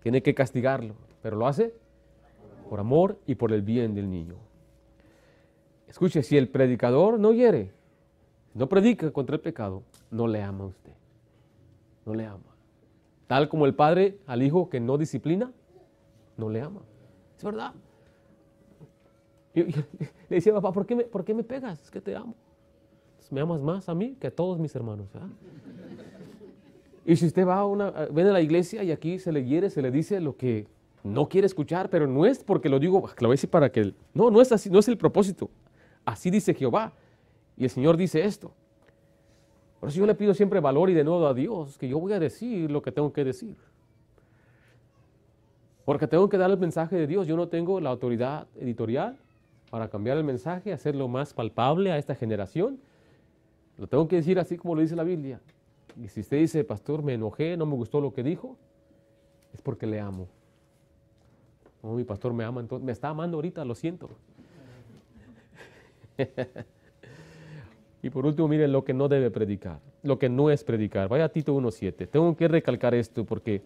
[0.04, 1.74] Tiene que castigarlo, pero lo hace
[2.70, 4.36] por amor y por el bien del niño.
[5.96, 7.72] Escuche, si el predicador no hiere,
[8.54, 9.82] no predica contra el pecado,
[10.12, 10.92] no le ama a usted.
[12.06, 12.54] No le ama.
[13.28, 15.54] Tal como el padre al hijo que no disciplina,
[16.36, 16.82] no le ama.
[17.38, 17.74] Es verdad.
[19.54, 19.66] le
[20.28, 21.84] decía, papá, ¿por qué, me, ¿por qué me pegas?
[21.84, 22.36] Es que te amo.
[23.32, 25.08] Me amas más a mí que a todos mis hermanos.
[27.06, 29.70] Y si usted va a una, ven a la iglesia y aquí se le hiere,
[29.70, 30.68] se le dice lo que
[31.06, 33.94] no quiere escuchar, pero no es porque lo digo, lo voy para que...
[34.14, 35.50] No, no es así, no es el propósito.
[36.06, 36.94] Así dice Jehová.
[37.58, 38.52] Y el Señor dice esto.
[39.80, 42.14] Por eso yo le pido siempre valor y de nuevo a Dios, que yo voy
[42.14, 43.56] a decir lo que tengo que decir.
[45.84, 47.28] Porque tengo que dar el mensaje de Dios.
[47.28, 49.18] Yo no tengo la autoridad editorial
[49.70, 52.80] para cambiar el mensaje, hacerlo más palpable a esta generación.
[53.78, 55.40] Lo tengo que decir así como lo dice la Biblia.
[56.02, 58.58] Y si usted dice, pastor, me enojé, no me gustó lo que dijo,
[59.54, 60.28] es porque le amo.
[61.84, 64.10] No, mi pastor me ama, entonces me está amando ahorita, lo siento.
[68.02, 71.08] y por último, miren lo que no debe predicar, lo que no es predicar.
[71.08, 72.08] Vaya Tito 1.7.
[72.10, 73.62] Tengo que recalcar esto porque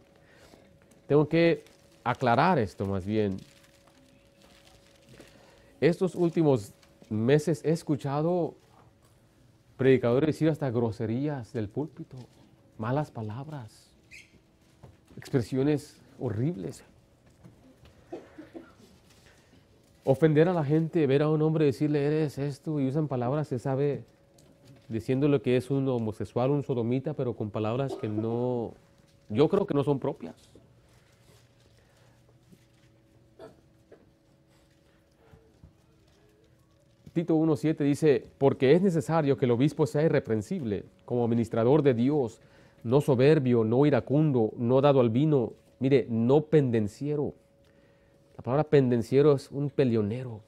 [1.07, 1.63] tengo que
[2.03, 3.37] aclarar esto más bien.
[5.81, 6.73] Estos últimos
[7.09, 8.55] meses he escuchado
[9.77, 12.17] predicadores decir hasta groserías del púlpito,
[12.77, 13.89] malas palabras,
[15.15, 16.83] expresiones horribles
[20.11, 23.59] ofender a la gente, ver a un hombre decirle eres esto y usan palabras, se
[23.59, 24.03] sabe,
[24.87, 28.73] diciendo lo que es un homosexual, un sodomita, pero con palabras que no,
[29.29, 30.35] yo creo que no son propias.
[37.13, 42.41] Tito 1.7 dice, porque es necesario que el obispo sea irreprensible, como administrador de Dios,
[42.83, 47.35] no soberbio, no iracundo, no dado al vino, mire, no pendenciero
[48.49, 50.41] palabra pendenciero es un peleonero.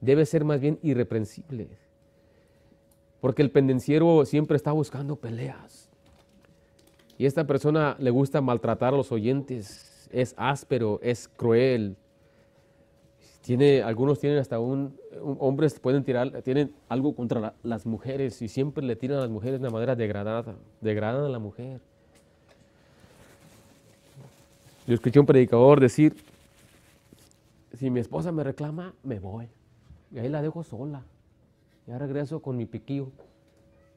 [0.00, 1.68] Debe ser más bien irreprensible.
[3.20, 5.90] Porque el pendenciero siempre está buscando peleas.
[7.18, 10.08] Y esta persona le gusta maltratar a los oyentes.
[10.12, 11.96] Es áspero, es cruel.
[13.42, 14.98] Tiene, algunos tienen hasta un,
[15.38, 19.60] hombres pueden tirar, tienen algo contra las mujeres y siempre le tiran a las mujeres
[19.60, 21.82] de una manera degradada, degradan a la mujer.
[24.86, 26.14] Yo escuché a un predicador decir,
[27.74, 29.48] si mi esposa me reclama, me voy.
[30.10, 31.02] Y ahí la dejo sola.
[31.86, 33.10] Ya regreso con mi piquillo.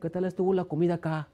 [0.02, 1.30] ¿Qué tal estuvo la comida acá?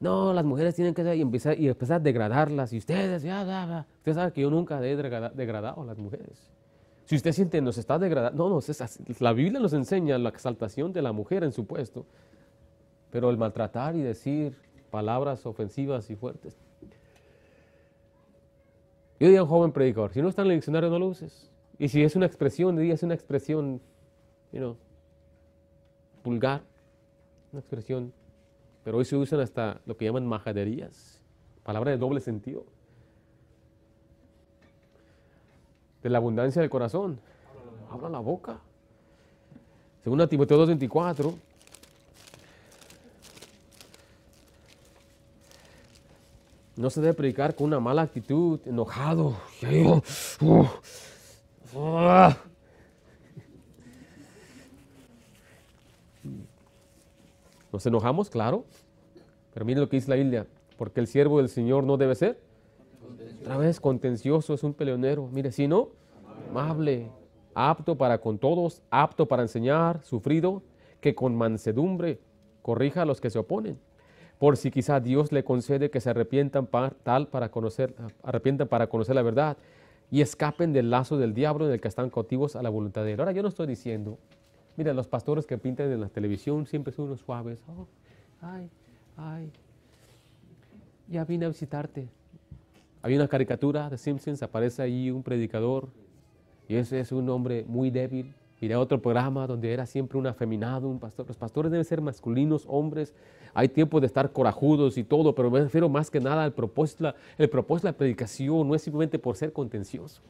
[0.00, 2.72] No, las mujeres tienen que y empezar, y empezar a degradarlas.
[2.72, 3.86] Y ustedes, ya, ya, ya.
[3.98, 6.50] Usted sabe que yo nunca he degradado a las mujeres.
[7.04, 8.48] Si usted siente, nos está degradando.
[8.48, 8.60] No, no,
[9.20, 12.06] la Biblia nos enseña la exaltación de la mujer en su puesto.
[13.10, 14.56] Pero el maltratar y decir
[14.90, 16.58] palabras ofensivas y fuertes,
[19.20, 21.50] yo diría a un joven predicador, si no está en el diccionario no lo uses.
[21.78, 23.80] Y si es una expresión, es una expresión,
[24.52, 24.76] you know,
[26.24, 26.62] vulgar,
[27.52, 28.12] una expresión.
[28.84, 31.20] Pero hoy se usan hasta lo que llaman majaderías,
[31.62, 32.64] palabra de doble sentido.
[36.02, 37.20] De la abundancia del corazón.
[37.90, 38.60] Habla la boca.
[40.02, 41.34] Según Timoteo 2.24,
[46.78, 49.34] No se debe predicar con una mala actitud, enojado.
[57.72, 58.64] Nos enojamos, claro.
[59.52, 60.46] Pero miren lo que dice la Biblia.
[60.76, 62.38] Porque el siervo del Señor no debe ser.
[63.40, 65.28] Otra vez, contencioso, es un peleonero.
[65.32, 65.88] Mire, si no,
[66.48, 67.10] amable,
[67.54, 70.62] apto para con todos, apto para enseñar, sufrido,
[71.00, 72.20] que con mansedumbre
[72.62, 73.80] corrija a los que se oponen
[74.38, 78.88] por si quizá Dios le concede que se arrepientan para, tal para conocer, arrepientan para
[78.88, 79.56] conocer la verdad
[80.10, 83.12] y escapen del lazo del diablo en el que están cautivos a la voluntad de
[83.12, 83.20] Él.
[83.20, 84.18] Ahora yo no estoy diciendo
[84.78, 87.60] Mira, los pastores que pintan en la televisión siempre son unos suaves.
[87.66, 87.88] Oh,
[88.40, 88.70] ay,
[89.16, 89.50] ay,
[91.08, 92.08] ya vine a visitarte.
[93.02, 95.88] Hay una caricatura de Simpsons, aparece ahí un predicador
[96.68, 98.32] y ese es un hombre muy débil.
[98.60, 101.26] Miré otro programa donde era siempre un afeminado, un pastor.
[101.28, 103.14] Los pastores deben ser masculinos, hombres.
[103.54, 107.14] Hay tiempo de estar corajudos y todo, pero me refiero más que nada al propósito.
[107.36, 110.20] El propósito de la predicación no es simplemente por ser contencioso.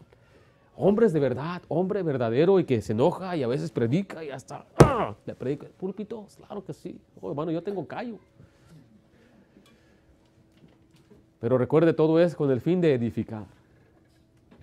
[0.76, 4.64] Hombres de verdad, hombre verdadero y que se enoja y a veces predica y hasta
[4.78, 5.14] ¡ah!
[5.26, 6.26] le predica el púlpito.
[6.36, 7.00] Claro que sí.
[7.20, 8.18] Oh, hermano, yo tengo callo.
[11.40, 13.57] Pero recuerde, todo es con el fin de edificar.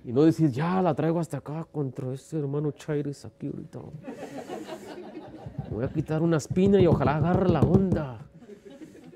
[0.05, 3.79] Y no decir, ya la traigo hasta acá contra ese hermano Chaires aquí ahorita.
[5.71, 8.19] Voy a quitar una espina y ojalá agarre la onda.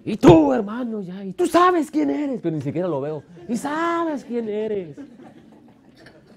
[0.04, 3.22] Y tú, hermano, ya, y tú sabes quién eres, pero ni siquiera lo veo.
[3.48, 4.98] Y sabes quién eres.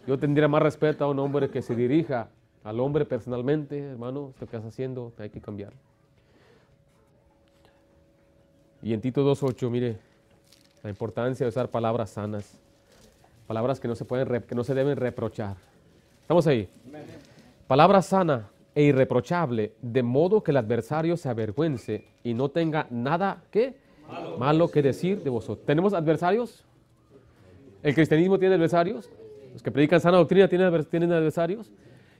[0.06, 2.28] Yo tendría más respeto a un hombre que se dirija
[2.62, 5.72] al hombre personalmente, hermano, esto que estás haciendo hay que cambiar.
[8.82, 9.96] Y en Tito 2.8, mire,
[10.82, 12.61] la importancia de usar palabras sanas,
[13.46, 15.56] palabras que no se, pueden, que no se deben reprochar.
[16.22, 16.68] ¿Estamos ahí?
[17.66, 23.42] Palabra sana e irreprochable, de modo que el adversario se avergüence y no tenga nada
[23.50, 23.76] que
[24.38, 25.66] malo, que decir de vosotros.
[25.66, 26.64] ¿Tenemos adversarios?
[27.82, 29.10] ¿El cristianismo tiene adversarios?
[29.52, 31.70] ¿Los que predican sana doctrina tienen, tienen adversarios?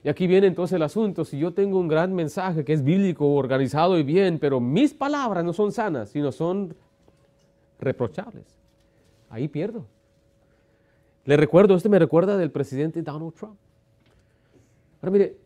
[0.04, 3.34] Y aquí viene entonces el asunto, si yo tengo un gran mensaje que es bíblico,
[3.34, 6.74] organizado y bien, pero mis palabras no son sanas, sino son
[7.78, 8.58] reprochables.
[9.30, 9.86] Ahí pierdo.
[11.24, 13.56] Le recuerdo, este me recuerda del presidente Donald Trump.
[15.00, 15.36] Ahora mire,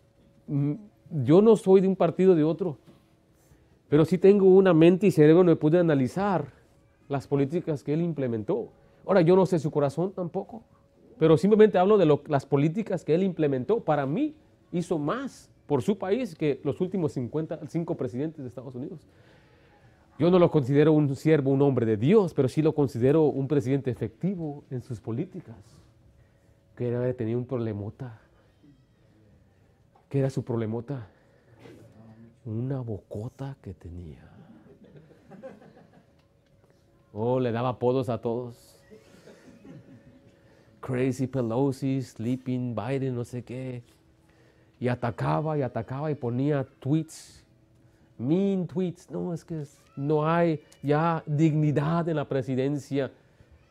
[1.24, 2.78] yo no soy de un partido de otro,
[3.88, 6.46] pero sí tengo una mente y cerebro donde pude analizar
[7.08, 8.68] las políticas que él implementó.
[9.06, 10.62] Ahora, yo no sé su corazón tampoco,
[11.18, 13.80] pero simplemente hablo de las políticas que él implementó.
[13.80, 14.34] Para mí,
[14.72, 19.06] hizo más por su país que los últimos 55 presidentes de Estados Unidos.
[20.18, 23.48] Yo no lo considero un siervo, un hombre de Dios, pero sí lo considero un
[23.48, 25.56] presidente efectivo en sus políticas.
[26.74, 28.18] Que era, tenía un problemota.
[30.08, 31.06] ¿Qué era su problemota?
[32.44, 34.22] Una bocota que tenía.
[37.12, 38.78] Oh, le daba apodos a todos.
[40.80, 43.82] Crazy Pelosi, Sleeping Biden, no sé qué.
[44.78, 47.46] Y atacaba y atacaba y ponía tweets
[48.18, 49.10] mean tweets.
[49.10, 49.64] No, es que
[49.96, 53.10] no hay ya dignidad en la presidencia,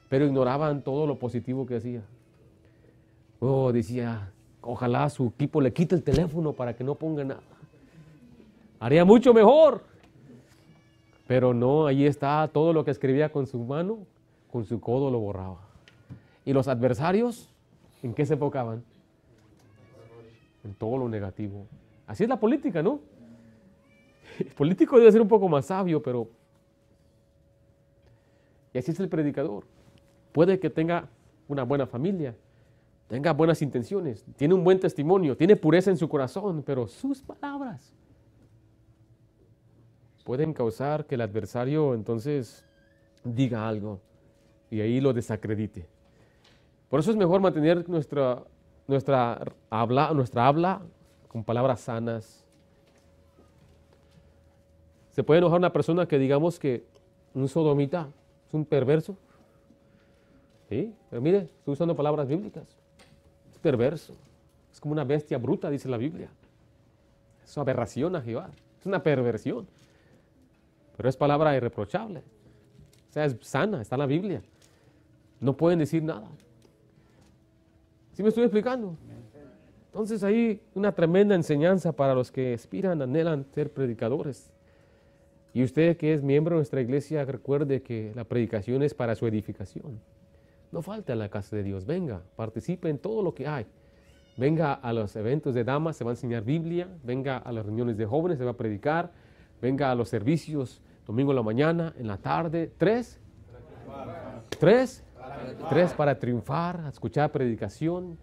[0.10, 2.02] pero ignoraban todo lo positivo que hacía.
[3.40, 4.32] Oh, decía,
[4.62, 7.42] ojalá su equipo le quite el teléfono para que no ponga nada.
[8.80, 9.82] Haría mucho mejor.
[11.28, 14.00] Pero no, ahí está todo lo que escribía con su mano,
[14.52, 15.60] con su codo lo borraba.
[16.46, 17.50] Y los adversarios,
[18.04, 18.84] ¿en qué se enfocaban?
[20.64, 21.66] En todo lo negativo.
[22.06, 23.00] Así es la política, ¿no?
[24.40, 26.28] El político debe ser un poco más sabio, pero...
[28.74, 29.66] Y así es el predicador.
[30.32, 31.07] Puede que tenga
[31.48, 32.36] una buena familia,
[33.07, 37.94] tenga buenas intenciones, tiene un buen testimonio, tiene pureza en su corazón, pero sus palabras
[40.26, 42.66] pueden causar que el adversario entonces
[43.24, 44.02] diga algo
[44.70, 45.88] y ahí lo desacredite.
[46.90, 48.44] Por eso es mejor mantener nuestra,
[48.88, 49.40] nuestra,
[49.70, 50.82] habla, nuestra habla
[51.28, 52.45] con palabras sanas,
[55.16, 56.84] se puede enojar una persona que digamos que
[57.34, 58.10] un sodomita
[58.50, 59.16] es un perverso.
[60.68, 60.94] ¿Sí?
[61.10, 62.66] Pero mire, estoy usando palabras bíblicas.
[63.50, 64.14] Es perverso.
[64.74, 66.28] Es como una bestia bruta, dice la Biblia.
[67.46, 68.50] Es una aberración a Jehová.
[68.78, 69.66] Es una perversión.
[70.98, 72.20] Pero es palabra irreprochable.
[73.10, 74.42] O sea, es sana, está en la Biblia.
[75.40, 76.28] No pueden decir nada.
[78.12, 78.98] ¿Sí me estoy explicando?
[79.86, 84.52] Entonces hay una tremenda enseñanza para los que aspiran, anhelan ser predicadores.
[85.56, 89.26] Y usted que es miembro de nuestra iglesia, recuerde que la predicación es para su
[89.26, 90.02] edificación.
[90.73, 93.65] No falte a la casa de Dios, venga, participe en todo lo que hay.
[94.36, 97.95] Venga a los eventos de damas, se va a enseñar Biblia, venga a las reuniones
[97.95, 99.14] de jóvenes, se va a predicar,
[99.61, 103.18] venga a los servicios domingo en la mañana, en la tarde, tres,
[104.60, 105.06] tres,
[105.69, 108.18] tres para triunfar, a escuchar predicación.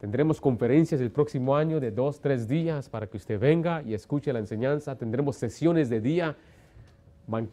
[0.00, 4.32] Tendremos conferencias el próximo año de dos, tres días para que usted venga y escuche
[4.32, 4.96] la enseñanza.
[4.96, 6.38] Tendremos sesiones de día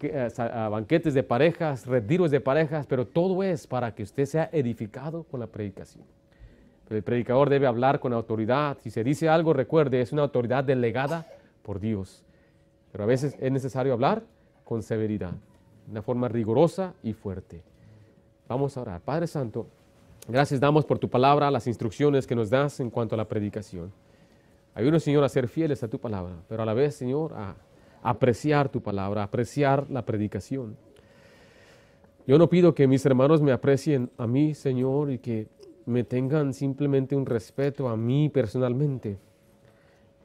[0.01, 0.29] eh,
[0.71, 5.39] banquetes de parejas, retiros de parejas, pero todo es para que usted sea edificado con
[5.39, 6.03] la predicación.
[6.89, 8.77] el predicador debe hablar con autoridad.
[8.81, 11.27] Si se dice algo, recuerde, es una autoridad delegada
[11.61, 12.23] por Dios.
[12.91, 14.23] Pero a veces es necesario hablar
[14.63, 15.33] con severidad,
[15.85, 17.61] de una forma rigurosa y fuerte.
[18.47, 19.01] Vamos a orar.
[19.01, 19.67] Padre Santo,
[20.27, 23.91] gracias damos por tu palabra, las instrucciones que nos das en cuanto a la predicación.
[24.73, 27.55] Ayúdanos, Señor, a ser fieles a tu palabra, pero a la vez, Señor, a
[28.01, 30.77] apreciar tu palabra, apreciar la predicación.
[32.25, 35.47] Yo no pido que mis hermanos me aprecien a mí, Señor, y que
[35.85, 39.17] me tengan simplemente un respeto a mí personalmente,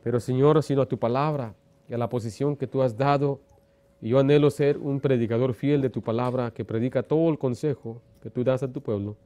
[0.03, 1.55] pero Señor, sino a tu palabra
[1.89, 3.40] y a la posición que tú has dado.
[4.01, 8.03] Y yo anhelo ser un predicador fiel de tu palabra que predica todo el consejo
[8.20, 9.16] que tú das a tu pueblo.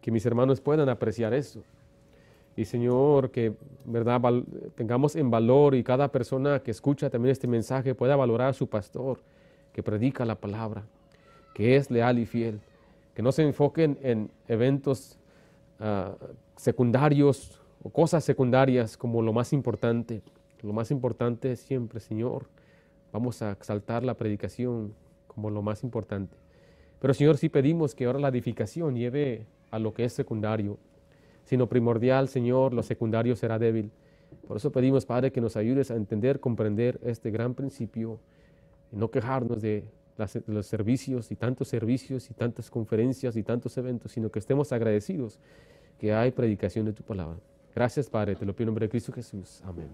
[0.00, 1.62] Que mis hermanos puedan apreciar eso.
[2.56, 3.54] Y Señor, que
[3.84, 4.20] verdad
[4.74, 8.68] tengamos en valor y cada persona que escucha también este mensaje pueda valorar a su
[8.68, 9.20] pastor
[9.72, 10.82] que predica la palabra,
[11.54, 12.60] que es leal y fiel,
[13.14, 15.18] que no se enfoquen en eventos
[15.80, 16.14] ah,
[16.56, 20.22] secundarios o cosas secundarias como lo más importante.
[20.62, 22.46] Lo más importante es siempre, Señor,
[23.12, 24.94] vamos a exaltar la predicación
[25.26, 26.36] como lo más importante.
[27.00, 30.78] Pero Señor, sí pedimos que ahora la edificación lleve a lo que es secundario,
[31.44, 33.90] sino primordial, Señor, lo secundario será débil.
[34.46, 38.18] Por eso pedimos, Padre, que nos ayudes a entender, comprender este gran principio
[38.92, 39.84] y no quejarnos de,
[40.46, 45.38] los servicios y tantos servicios y tantas conferencias y tantos eventos, sino que estemos agradecidos
[45.98, 47.38] que hay predicación de tu palabra.
[47.74, 49.62] Gracias, Padre, te lo pido en nombre de Cristo Jesús.
[49.64, 49.88] Amén.